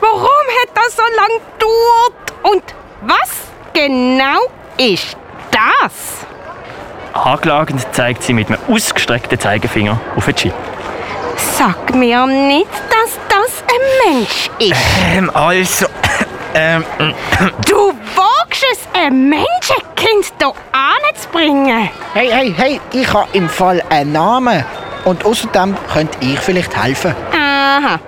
Warum 0.00 0.22
hat 0.22 0.70
das 0.74 0.96
so 0.96 1.02
lange 1.16 1.40
gedauert? 1.58 2.54
Und 2.54 2.62
was 3.02 3.30
genau 3.72 4.40
ist 4.76 5.16
das? 5.50 6.26
Anklagend 7.12 7.86
zeigt 7.92 8.22
sie 8.22 8.32
mit 8.32 8.48
einem 8.48 8.58
ausgestreckten 8.68 9.38
Zeigefinger 9.38 10.00
auf 10.16 10.24
den 10.24 10.34
Chip. 10.34 10.54
Sag 11.36 11.94
mir 11.94 12.26
nicht, 12.26 12.68
dass 12.90 13.18
das 13.28 13.64
ein 13.68 14.12
Mensch 14.14 14.50
ist. 14.58 14.80
Ähm, 15.14 15.30
also. 15.34 15.86
Ähm, 16.56 16.84
Du 17.66 17.92
wagst 18.14 18.64
es, 18.70 18.78
ein 18.92 19.28
Menschenkind 19.28 20.32
hier 20.38 20.52
anzubringen? 20.72 21.90
Hey, 22.12 22.30
hey, 22.30 22.54
hey, 22.56 22.80
ich 22.92 23.12
habe 23.12 23.26
im 23.32 23.48
Fall 23.48 23.82
einen 23.90 24.12
Namen. 24.12 24.64
Und 25.04 25.24
außerdem 25.24 25.76
könnte 25.92 26.16
ich 26.20 26.38
vielleicht 26.38 26.80
helfen. 26.80 27.12
Aha. 27.32 27.98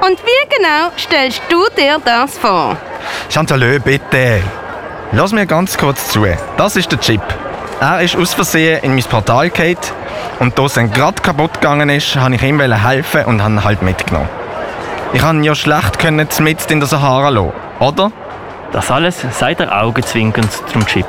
Und 0.00 0.20
wie 0.24 0.56
genau 0.56 0.92
stellst 0.96 1.42
du 1.48 1.66
dir 1.76 1.98
das 2.04 2.38
vor? 2.38 2.76
Chantalö, 3.28 3.80
bitte. 3.80 4.42
Lass 5.10 5.32
mir 5.32 5.46
ganz 5.46 5.76
kurz 5.76 6.08
zu. 6.10 6.24
Das 6.56 6.76
ist 6.76 6.92
der 6.92 7.00
Chip. 7.00 7.22
Er 7.80 8.00
ist 8.00 8.16
aus 8.16 8.34
Versehen 8.34 8.82
in 8.82 8.94
mein 8.94 9.04
Portal 9.04 9.50
gefallen. 9.50 9.76
Und 10.40 10.58
da 10.58 10.64
es 10.64 10.74
gerade 10.74 11.22
kaputt 11.22 11.54
gegangen 11.54 11.88
ist, 11.88 12.20
wollte 12.20 12.34
ich 12.34 12.42
ihm 12.42 12.60
helfen 12.60 13.24
und 13.26 13.40
habe 13.40 13.54
ihn 13.54 13.64
halt 13.64 13.82
mitgenommen. 13.82 14.28
Ich 15.12 15.20
kann 15.20 15.38
ihn 15.38 15.44
ja 15.44 15.54
schlecht 15.54 15.98
können 16.00 16.26
mit 16.40 16.70
in 16.70 16.80
der 16.80 16.88
Sahara 16.88 17.28
lassen, 17.28 17.52
oder? 17.78 18.10
Das 18.72 18.90
alles 18.90 19.24
sagt 19.30 19.60
er 19.60 19.80
augenzwinkernd 19.80 20.50
zum 20.72 20.84
Chip. 20.86 21.06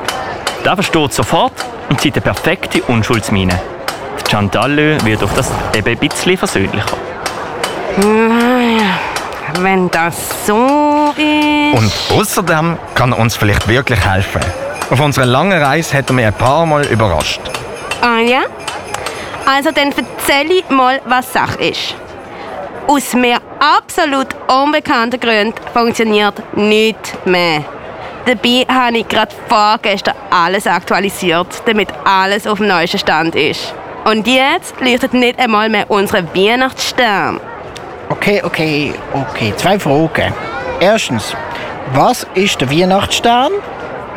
Der 0.64 0.76
versteht 0.76 1.14
sofort 1.14 1.54
und 1.90 2.00
zieht 2.00 2.14
eine 2.16 2.22
perfekte 2.22 2.84
Unschuldsmine. 2.84 3.60
Die 4.26 4.32
Chantal 4.32 5.04
wird 5.04 5.24
auf 5.24 5.34
das 5.34 5.52
eben 5.76 5.90
ein 5.90 5.98
bisschen 5.98 6.38
versöhnlicher. 6.38 6.98
Wenn 9.60 9.90
das 9.90 10.46
so 10.46 11.14
ist. 11.18 11.78
Und 11.78 11.92
außerdem 12.18 12.78
kann 12.94 13.12
er 13.12 13.20
uns 13.20 13.36
vielleicht 13.36 13.68
wirklich 13.68 14.06
helfen. 14.08 14.42
Auf 14.90 15.00
unserer 15.00 15.26
langen 15.26 15.62
Reise 15.62 15.98
hat 15.98 16.10
er 16.10 16.14
mich 16.14 16.26
ein 16.26 16.34
paar 16.34 16.66
Mal 16.66 16.86
überrascht. 16.88 17.42
Ah 18.02 18.20
ja? 18.20 18.42
Also 19.46 19.70
dann 19.72 19.92
erzähl 19.92 20.52
ich 20.52 20.70
mal, 20.70 21.00
was 21.06 21.32
Sache 21.32 21.62
ist. 21.64 21.96
Aus 22.88 23.14
mir 23.14 23.38
absolut 23.60 24.28
unbekannten 24.48 25.20
Gründen 25.20 25.54
funktioniert 25.74 26.42
nichts 26.56 27.14
mehr. 27.26 27.64
Dabei 28.26 28.66
habe 28.68 28.98
ich 28.98 29.08
gerade 29.08 29.36
vorgestern 29.48 30.16
alles 30.32 30.66
aktualisiert, 30.66 31.48
damit 31.66 31.90
alles 32.04 32.48
auf 32.48 32.58
dem 32.58 32.68
neuesten 32.68 32.98
Stand 32.98 33.36
ist. 33.36 33.74
Und 34.06 34.26
jetzt 34.26 34.74
leuchtet 34.82 35.14
nicht 35.14 35.40
einmal 35.40 35.70
mehr 35.70 35.90
unsere 35.90 36.24
Weihnachtsstern. 36.34 37.40
Okay, 38.10 38.42
okay, 38.44 38.94
okay. 39.14 39.54
Zwei 39.56 39.78
Fragen. 39.78 40.34
Erstens, 40.80 41.36
was 41.94 42.26
ist 42.34 42.60
der 42.60 42.72
Weihnachtsstern? 42.72 43.52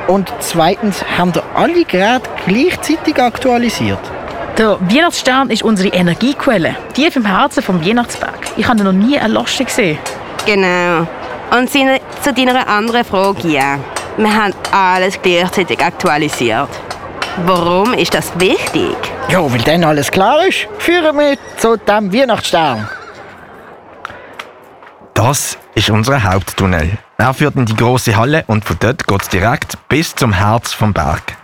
Und 0.08 0.32
zweitens, 0.40 1.04
haben 1.16 1.32
ihr 1.34 1.42
alle 1.54 1.84
Geräte 1.84 2.28
gleichzeitig 2.46 3.18
aktualisiert? 3.20 3.98
Der 4.58 4.78
Weihnachtsstern 4.80 5.48
ist 5.50 5.62
unsere 5.62 5.88
Energiequelle, 5.94 6.76
tief 6.92 7.16
im 7.16 7.24
Herzen 7.24 7.62
vom 7.62 7.84
Weihnachtsberg. 7.84 8.38
Ich 8.56 8.66
habe 8.68 8.82
noch 8.84 8.92
nie 8.92 9.18
eine 9.18 9.32
Lasche 9.32 9.64
gesehen. 9.64 9.98
Genau. 10.44 11.06
Und 11.56 11.70
seine- 11.70 12.00
zu 12.22 12.32
deiner 12.34 12.66
anderen 12.68 13.04
Frage, 13.04 13.48
ja. 13.48 13.78
Wir 14.16 14.34
haben 14.34 14.52
alles 14.72 15.18
gleichzeitig 15.22 15.80
aktualisiert. 15.82 16.68
Warum 17.46 17.94
ist 17.94 18.12
das 18.12 18.38
wichtig? 18.38 18.94
Ja, 19.28 19.40
weil 19.50 19.60
dann 19.60 19.84
alles 19.84 20.10
klar 20.10 20.44
ist. 20.46 20.66
Führen 20.78 21.16
wir 21.16 21.36
zu 21.56 21.76
dem 21.78 22.12
Weihnachtsstern. 22.12 22.86
Das 25.14 25.56
ist 25.74 25.90
unser 25.90 26.22
Haupttunnel. 26.22 26.98
Er 27.18 27.34
führt 27.34 27.56
in 27.56 27.66
die 27.66 27.76
große 27.76 28.16
Halle 28.16 28.44
und 28.46 28.64
von 28.64 28.76
dort 28.80 29.06
geht 29.06 29.22
es 29.22 29.28
direkt 29.28 29.76
bis 29.88 30.14
zum 30.14 30.32
Herz 30.32 30.72
vom 30.72 30.92
Berg. 30.92 31.36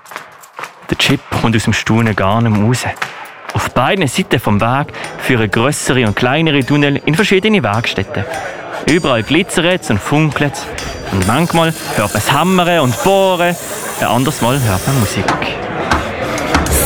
Der 0.90 0.98
Chip 0.98 1.20
kommt 1.40 1.56
aus 1.56 1.64
dem 1.64 1.72
Staunen 1.72 2.14
gar 2.14 2.40
nicht 2.40 2.56
mehr 2.56 2.66
raus. 2.66 2.84
Auf 3.54 3.70
beiden 3.70 4.06
Seiten 4.06 4.40
vom 4.40 4.60
Weg 4.60 4.88
führen 5.18 5.50
grössere 5.50 6.06
und 6.06 6.16
kleinere 6.16 6.64
Tunnel 6.64 7.00
in 7.04 7.14
verschiedene 7.14 7.62
Werkstätten. 7.62 8.24
Überall 8.86 9.22
glitzert 9.22 9.82
es 9.82 9.90
und 9.90 9.98
funkelt 9.98 10.54
es. 10.54 10.66
Und 11.12 11.26
manchmal 11.26 11.72
hört 11.96 12.12
man 12.12 12.22
es 12.22 12.32
Hammern 12.32 12.80
und 12.80 13.02
Bohren, 13.02 13.56
ein 14.00 14.06
anderes 14.06 14.40
Mal 14.42 14.60
hört 14.60 14.86
man 14.86 15.00
Musik. 15.00 15.24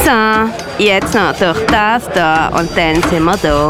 So, 0.05 0.83
jetzt 0.83 1.15
noch 1.15 1.37
durch 1.37 1.67
das 1.67 2.09
da 2.15 2.49
und 2.49 2.77
dann 2.77 3.03
sind 3.03 3.25
wir 3.25 3.37
da. 3.37 3.69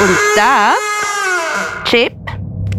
Und 0.00 0.10
das, 0.34 0.74
Chip, 1.84 2.12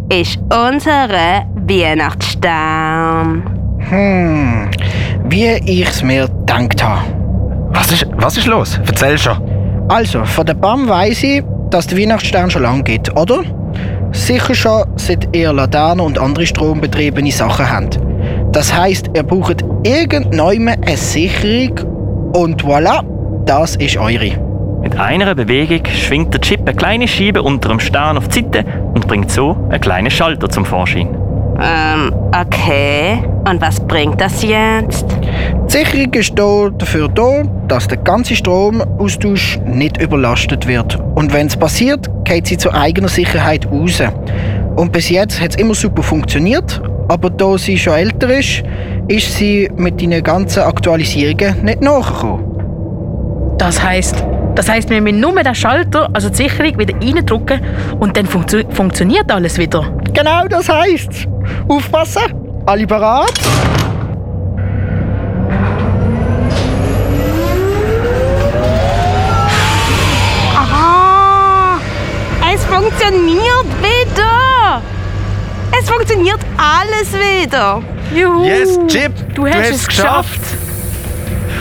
ist 0.09 0.37
unsere 0.51 1.45
Weihnachtsstern. 1.55 3.43
Hm, 3.79 4.69
wie 5.23 5.53
ich's 5.65 6.03
mir 6.03 6.27
gedacht 6.27 6.83
habe. 6.83 7.05
Was 7.69 7.93
ist, 7.93 8.05
was 8.17 8.35
ist 8.37 8.47
los? 8.47 8.81
Erzähl 8.85 9.17
schon. 9.17 9.37
Also, 9.87 10.25
von 10.25 10.45
der 10.45 10.55
BAM 10.55 10.89
weiss 10.89 11.23
ich, 11.23 11.41
dass 11.69 11.87
der 11.87 11.97
Weihnachtsstern 11.97 12.51
schon 12.51 12.63
lange 12.63 12.83
gibt, 12.83 13.15
oder? 13.15 13.43
Sicher 14.11 14.53
schon, 14.53 14.83
seit 14.97 15.33
ihr 15.33 15.53
Laternen 15.53 16.05
und 16.05 16.19
andere 16.19 16.45
strombetriebene 16.45 17.31
Sachen 17.31 17.71
habt. 17.71 17.97
Das 18.51 18.75
heisst, 18.75 19.09
ihr 19.15 19.23
braucht 19.23 19.63
irgendwann 19.83 20.67
eine 20.67 20.97
Sicherung 20.97 21.79
und 22.33 22.61
voilà, 22.61 23.03
das 23.45 23.77
ist 23.77 23.95
eure. 23.95 24.44
Mit 24.85 24.99
einer 24.99 25.33
Bewegung 25.33 25.83
schwingt 25.87 26.31
der 26.31 26.41
Chip 26.41 26.59
eine 26.61 26.75
kleine 26.75 27.07
Scheibe 27.07 27.41
unter 27.41 27.69
dem 27.69 27.79
Stern 27.79 28.19
auf 28.19 28.27
die 28.27 28.41
Seite 28.41 28.63
und 28.93 29.07
bringt 29.07 29.31
so 29.31 29.57
einen 29.71 29.81
kleinen 29.81 30.11
Schalter 30.11 30.47
zum 30.47 30.63
Vorschein. 30.63 31.07
Ähm, 31.59 32.13
okay. 32.39 33.17
Und 33.49 33.59
was 33.61 33.79
bringt 33.79 34.21
das 34.21 34.43
jetzt? 34.43 35.07
Die 35.67 35.71
Sicherung 35.71 36.13
ist 36.13 36.37
hier 36.37 36.71
dafür 36.77 37.07
da, 37.07 37.41
dass 37.67 37.87
der 37.87 37.97
ganze 37.97 38.35
Stromaustausch 38.35 39.59
nicht 39.65 39.99
überlastet 39.99 40.67
wird. 40.67 40.99
Und 41.15 41.33
wenn 41.33 41.47
es 41.47 41.57
passiert, 41.57 42.07
geht 42.23 42.45
sie 42.45 42.57
zur 42.57 42.75
eigener 42.75 43.09
Sicherheit 43.09 43.67
raus. 43.71 44.03
Und 44.75 44.91
bis 44.91 45.09
jetzt 45.09 45.41
hat 45.41 45.49
es 45.49 45.55
immer 45.55 45.73
super 45.73 46.03
funktioniert, 46.03 46.79
aber 47.07 47.31
da 47.31 47.57
sie 47.57 47.79
schon 47.79 47.93
älter 47.93 48.29
ist, 48.29 48.61
ist 49.07 49.35
sie 49.35 49.67
mit 49.77 49.99
den 49.99 50.21
ganzen 50.21 50.61
Aktualisierungen 50.61 51.65
nicht 51.65 51.81
nachgekommen. 51.81 52.54
Das 53.57 53.81
heißt, 53.81 54.23
das 54.55 54.69
heißt, 54.69 54.89
wir 54.89 55.01
müssen 55.01 55.19
nur 55.19 55.33
den 55.41 55.55
Schalter, 55.55 56.09
also 56.13 56.29
die 56.29 56.35
Sicherung, 56.35 56.77
wieder 56.77 56.93
reindrücken 56.95 57.61
und 57.99 58.15
dann 58.17 58.25
funktio 58.25 58.61
funktioniert 58.71 59.31
alles 59.31 59.57
wieder. 59.57 59.91
Genau 60.13 60.47
das 60.47 60.69
heisst. 60.69 61.27
Aufpassen! 61.67 62.23
Alle 62.65 62.85
bereit? 62.85 63.33
Aha! 70.55 71.79
Es 72.53 72.63
funktioniert 72.65 73.67
wieder! 73.81 74.81
Es 75.77 75.89
funktioniert 75.89 76.39
alles 76.57 77.13
wieder! 77.13 77.81
Juhu! 78.13 78.45
Yes, 78.45 78.79
Chip, 78.87 79.11
du 79.33 79.47
hast, 79.47 79.71
es 79.71 79.87
geschafft. 79.87 80.41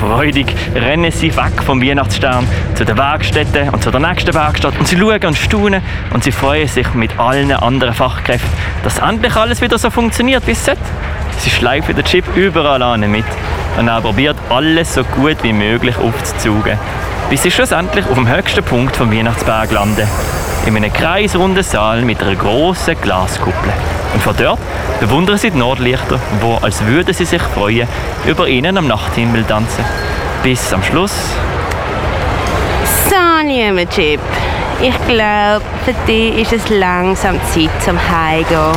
Freudig 0.06 0.54
rennen 0.74 1.10
sie 1.10 1.34
weg 1.34 1.62
vom 1.64 1.80
Weihnachtsstern 1.80 2.46
zu 2.74 2.84
der 2.84 2.98
Werkstätte 2.98 3.70
und 3.72 3.82
zu 3.82 3.90
der 3.90 4.00
nächsten 4.00 4.34
Werkstatt 4.34 4.78
und 4.78 4.86
sie 4.86 4.98
schauen 4.98 5.24
und 5.24 5.34
staunen 5.34 5.82
und 6.12 6.22
sie 6.22 6.30
freuen 6.30 6.68
sich 6.68 6.92
mit 6.92 7.18
allen 7.18 7.50
anderen 7.52 7.94
Fachkräften, 7.94 8.50
dass 8.82 8.98
endlich 8.98 9.34
alles 9.34 9.62
wieder 9.62 9.78
so 9.78 9.88
funktioniert, 9.88 10.46
wie 10.46 10.50
es 10.50 10.62
sollte. 10.62 10.82
Sie 11.38 11.48
schleifen 11.48 11.96
den 11.96 12.04
Chip 12.04 12.24
überall 12.36 12.82
an 12.82 13.10
mit 13.10 13.24
und 13.78 13.88
er 13.88 14.02
probiert 14.02 14.36
alles 14.50 14.92
so 14.92 15.04
gut 15.04 15.42
wie 15.42 15.54
möglich 15.54 15.96
aufzuzaugen, 15.96 16.78
bis 17.30 17.42
sie 17.42 17.50
schlussendlich 17.50 18.06
auf 18.06 18.14
dem 18.14 18.28
höchsten 18.28 18.62
Punkt 18.62 18.94
vom 18.94 19.10
Weihnachtsberg 19.10 19.70
landen. 19.72 20.06
In 20.66 20.76
einem 20.76 20.92
kreisrunden 20.92 21.62
Saal 21.62 22.02
mit 22.02 22.22
einer 22.22 22.36
grossen 22.36 22.98
Glaskuppel. 23.02 23.72
Und 24.14 24.22
von 24.22 24.34
dort 24.36 24.58
bewundern 24.98 25.36
sie 25.36 25.50
die 25.50 25.58
Nordlichter, 25.58 26.18
wo 26.40 26.54
als 26.56 26.84
würden 26.86 27.12
sie 27.12 27.26
sich 27.26 27.42
freuen, 27.42 27.86
über 28.26 28.48
ihnen 28.48 28.78
am 28.78 28.86
Nachthimmel 28.86 29.44
tanzen. 29.44 29.84
Bis 30.42 30.72
am 30.72 30.82
Schluss 30.82 31.12
So, 33.10 33.46
lieber 33.46 33.86
Chip. 33.90 34.20
Ich 34.80 34.94
glaube, 35.06 35.64
für 35.84 35.94
dich 36.06 36.40
ist 36.40 36.52
es 36.54 36.70
langsam 36.70 37.38
Zeit 37.52 37.70
zum 37.84 37.98
Heimgehen. 37.98 38.72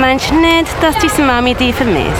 Meinst 0.00 0.30
du 0.30 0.34
nicht, 0.34 0.74
dass 0.80 0.96
deine 0.98 1.26
Mami 1.26 1.54
dich 1.54 1.74
vermisst? 1.74 2.10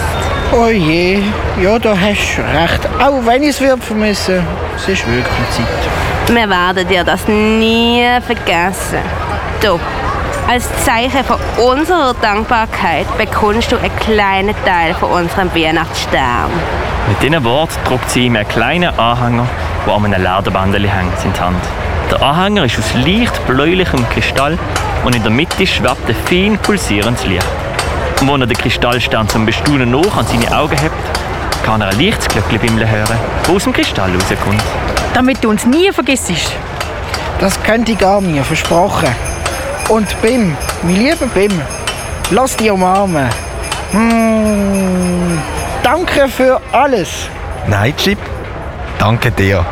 Oh 0.52 0.68
je, 0.68 1.20
ja, 1.60 1.78
da 1.80 1.96
hast 1.98 2.36
du 2.36 2.42
recht. 2.42 2.88
Auch 3.00 3.26
wenn 3.26 3.42
ich 3.42 3.60
es 3.60 3.84
vermissen, 3.84 4.46
es 4.76 4.88
ist 4.88 5.04
wirklich 5.06 5.50
Zeit. 5.50 6.13
Wir 6.28 6.48
werden 6.48 6.88
dir 6.88 7.04
das 7.04 7.28
nie 7.28 8.02
vergessen. 8.26 8.98
Du, 9.60 9.78
als 10.48 10.68
Zeichen 10.84 11.22
von 11.22 11.36
unserer 11.62 12.14
Dankbarkeit 12.14 13.06
bekommst 13.18 13.70
du 13.70 13.76
einen 13.76 13.94
kleinen 13.96 14.54
Teil 14.64 14.94
von 14.94 15.10
unserem 15.10 15.54
Weihnachtsstern. 15.54 16.50
Mit 17.08 17.22
diesen 17.22 17.44
Worten 17.44 17.74
drückt 17.86 18.10
sie 18.10 18.26
ihm 18.26 18.36
einen 18.36 18.48
kleinen 18.48 18.98
Anhänger, 18.98 19.46
der 19.86 19.94
an 19.94 20.04
einem 20.06 20.22
Lederbandel 20.22 20.88
hängt, 20.88 21.24
in 21.24 21.32
die 21.32 21.40
Hand. 21.40 21.62
Der 22.10 22.22
Anhänger 22.22 22.64
ist 22.64 22.78
aus 22.78 22.94
leicht 22.94 23.46
bläulichem 23.46 24.08
Kristall 24.08 24.58
und 25.04 25.14
in 25.14 25.22
der 25.22 25.30
Mitte 25.30 25.66
schwebt 25.66 26.08
ein 26.08 26.16
fein 26.26 26.58
pulsierendes 26.58 27.26
Licht. 27.26 27.46
Und 28.20 28.32
wenn 28.32 28.40
er 28.40 28.46
den 28.46 28.56
Kristallstern 28.56 29.28
zum 29.28 29.44
Bestaunen 29.44 29.90
noch 29.90 30.16
an 30.16 30.26
seine 30.26 30.56
Augen 30.56 30.78
hebt, 30.78 30.94
kann 31.64 31.82
er 31.82 31.88
ein 31.88 32.00
leichtes 32.00 32.28
Glöckchen 32.28 32.78
hören, 32.78 33.18
das 33.42 33.50
aus 33.54 33.64
dem 33.64 33.72
Kristall 33.74 34.10
rauskommt. 34.12 34.62
Damit 35.14 35.42
du 35.42 35.50
uns 35.50 35.64
nie 35.64 35.90
vergisst. 35.92 36.32
Das 37.40 37.62
könnte 37.62 37.92
ich 37.92 37.98
gar 37.98 38.20
mir 38.20 38.44
versprochen. 38.44 39.08
Und 39.88 40.20
Bim, 40.22 40.56
mein 40.82 40.96
lieber 40.96 41.26
Bim, 41.26 41.52
lass 42.30 42.56
dich 42.56 42.70
umarmen. 42.70 43.28
Hm, 43.92 45.38
danke 45.82 46.28
für 46.28 46.60
alles. 46.72 47.28
Nein, 47.68 47.94
Chip, 47.96 48.18
danke 48.98 49.30
dir. 49.30 49.64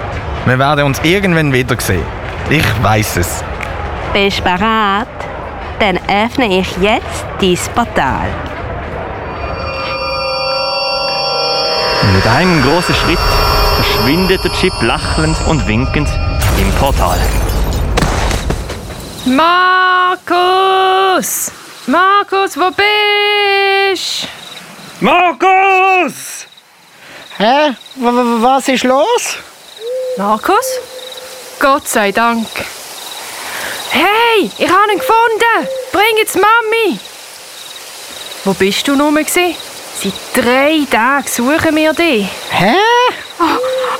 Wir 0.45 0.59
werden 0.59 0.84
uns 0.84 1.01
irgendwann 1.03 1.53
wiedersehen. 1.53 2.05
Ich 2.49 2.64
weiß 2.82 3.16
es. 3.16 3.45
Bist 4.12 4.38
du 4.38 4.43
bereit? 4.45 5.09
Dann 5.80 5.99
öffne 6.09 6.59
ich 6.61 6.76
jetzt 6.80 7.24
dein 7.40 7.74
Portal. 7.74 8.28
Mit 12.14 12.26
einem 12.26 12.62
großen 12.62 12.95
Schritt 12.95 13.18
verschwindet 14.03 14.42
der 14.42 14.53
Chip 14.55 14.72
lachend 14.82 15.36
und 15.46 15.64
winkend 15.68 16.09
im 16.59 16.72
Portal. 16.72 17.18
Markus! 19.24 20.32
Markus, 21.86 22.57
wo 22.57 22.70
bist 22.72 24.26
Markus! 25.00 26.48
Hä? 27.38 27.76
W 27.94 28.42
was 28.42 28.68
ist 28.68 28.82
los? 28.82 29.36
Markus? 30.16 30.66
Gott 31.61 31.86
sei 31.86 32.11
Dank. 32.11 32.48
Hey, 33.90 34.50
ich 34.59 34.68
habe 34.68 34.92
ihn 34.92 34.98
gefunden! 34.98 35.68
Bring 35.92 36.16
jetzt 36.18 36.34
Mami! 36.34 36.98
Wo 38.44 38.53
bist 38.55 38.88
du 38.88 38.96
nun? 38.96 39.14
gewesen? 39.14 39.55
Seit 40.03 40.14
drei 40.34 40.84
Tagen 40.90 41.28
suchen 41.28 41.76
wir 41.76 41.92
dich. 41.92 42.26
Hä? 42.50 42.74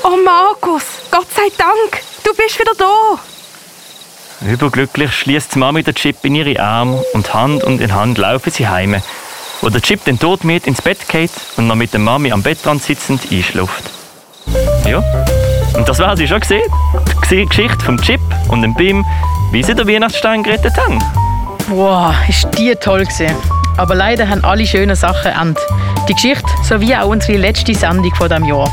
Oh, 0.03 0.17
Markus, 0.25 0.83
Gott 1.09 1.27
sei 1.33 1.49
Dank, 1.57 2.03
du 2.25 2.33
bist 2.35 2.59
wieder 2.59 2.73
da. 2.77 3.19
Überglücklich 4.45 5.13
schließt 5.13 5.55
die 5.55 5.59
Mami 5.59 5.81
den 5.81 5.95
Chip 5.95 6.17
in 6.23 6.35
ihre 6.35 6.61
Arme 6.61 7.01
und 7.13 7.33
Hand 7.33 7.63
und 7.63 7.79
in 7.79 7.93
Hand 7.95 8.17
laufen 8.17 8.51
sie 8.51 8.67
heim, 8.67 9.01
wo 9.61 9.69
der 9.69 9.81
Chip 9.81 10.03
den 10.03 10.19
Todmet 10.19 10.67
ins 10.67 10.81
Bett 10.81 11.07
geht 11.07 11.31
und 11.55 11.67
noch 11.67 11.75
mit 11.75 11.93
der 11.93 12.01
Mami 12.01 12.33
am 12.33 12.43
Bettrand 12.43 12.83
sitzend 12.83 13.21
einschläft. 13.31 13.89
Ja, 14.85 15.01
und 15.77 15.87
das 15.87 15.99
war 15.99 16.17
sie 16.17 16.27
schon 16.27 16.41
gesehen. 16.41 16.69
Die 17.31 17.45
Geschichte 17.45 17.85
vom 17.85 17.97
Chip 18.01 18.19
und 18.49 18.61
dem 18.61 18.75
Bim, 18.75 19.05
wie 19.53 19.63
sie 19.63 19.73
den 19.73 19.87
Weihnachtsstein 19.87 20.43
gerettet 20.43 20.73
haben. 20.75 20.99
Wow, 21.69 22.13
ist 22.27 22.49
die 22.57 22.75
toll 22.75 23.05
gewesen. 23.05 23.62
Aber 23.77 23.95
leider 23.95 24.29
haben 24.29 24.43
alle 24.43 24.65
schönen 24.65 24.95
Sachen 24.95 25.31
Ende. 25.31 25.59
Die 26.07 26.13
Geschichte 26.13 26.47
sowie 26.63 26.95
auch 26.95 27.07
unsere 27.07 27.37
letzte 27.37 27.73
Sendung 27.73 28.13
von 28.15 28.29
diesem 28.29 28.45
Jahr. 28.45 28.71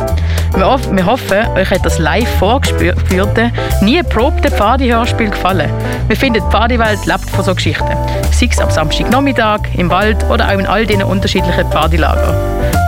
Wir, 0.55 0.66
hoff, 0.66 0.90
wir 0.90 1.07
hoffen, 1.07 1.46
euch 1.57 1.70
hat 1.70 1.86
das 1.86 1.98
live 1.98 2.28
vorgeführte, 2.38 3.53
nie 3.82 4.03
probte 4.03 4.51
Pfadi-Hörspiel 4.51 5.30
gefallen. 5.30 5.70
Wir 6.09 6.16
finden, 6.16 6.42
die 6.44 6.51
Pfadi-Welt 6.51 7.07
lebt 7.07 7.30
von 7.30 7.44
so 7.44 7.55
Geschichten. 7.55 7.96
Sei 8.32 8.48
es 8.51 8.59
am 8.59 8.70
Samstagnachmittag, 8.70 9.61
im 9.76 9.90
Wald 9.90 10.24
oder 10.28 10.48
auch 10.48 10.59
in 10.59 10.66
all 10.66 10.86
diesen 10.86 11.05
unterschiedlichen 11.05 11.70
Pfadilagern. 11.70 12.34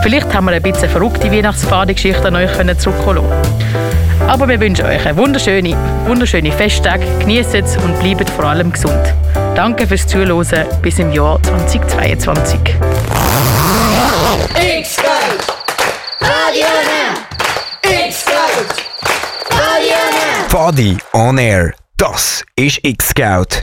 Vielleicht 0.03 0.33
haben 0.33 0.45
wir 0.45 0.51
ein 0.51 0.61
bisschen 0.61 0.89
verrückte 0.89 1.31
Weihnachts-Pfadi-Geschichten 1.31 2.27
an 2.27 2.35
euch 2.35 2.77
zurückholen 2.77 3.23
aber 4.27 4.47
wir 4.47 4.59
wünschen 4.59 4.85
euch 4.85 5.05
eine 5.05 5.17
wunderschöne, 5.17 5.75
wunderschöne 6.05 6.51
Festtage. 6.51 7.05
Genießt 7.19 7.55
es 7.55 7.77
und 7.77 7.99
bleibt 7.99 8.29
vor 8.29 8.45
allem 8.45 8.71
gesund. 8.71 9.13
Danke 9.55 9.85
fürs 9.85 10.07
Zuhören. 10.07 10.67
Bis 10.81 10.97
im 10.97 11.11
Jahr 11.11 11.41
2022. 11.43 12.59
X-Scout! 14.79 15.53
Radio 16.19 16.65
Now! 16.65 17.99
X-Scout! 18.07 18.83
Radio 19.51 19.95
Now! 20.11 20.49
Fadi 20.49 20.97
on 21.13 21.37
Air. 21.37 21.73
Das 21.97 22.43
ist 22.55 22.79
X-Scout. 22.83 23.61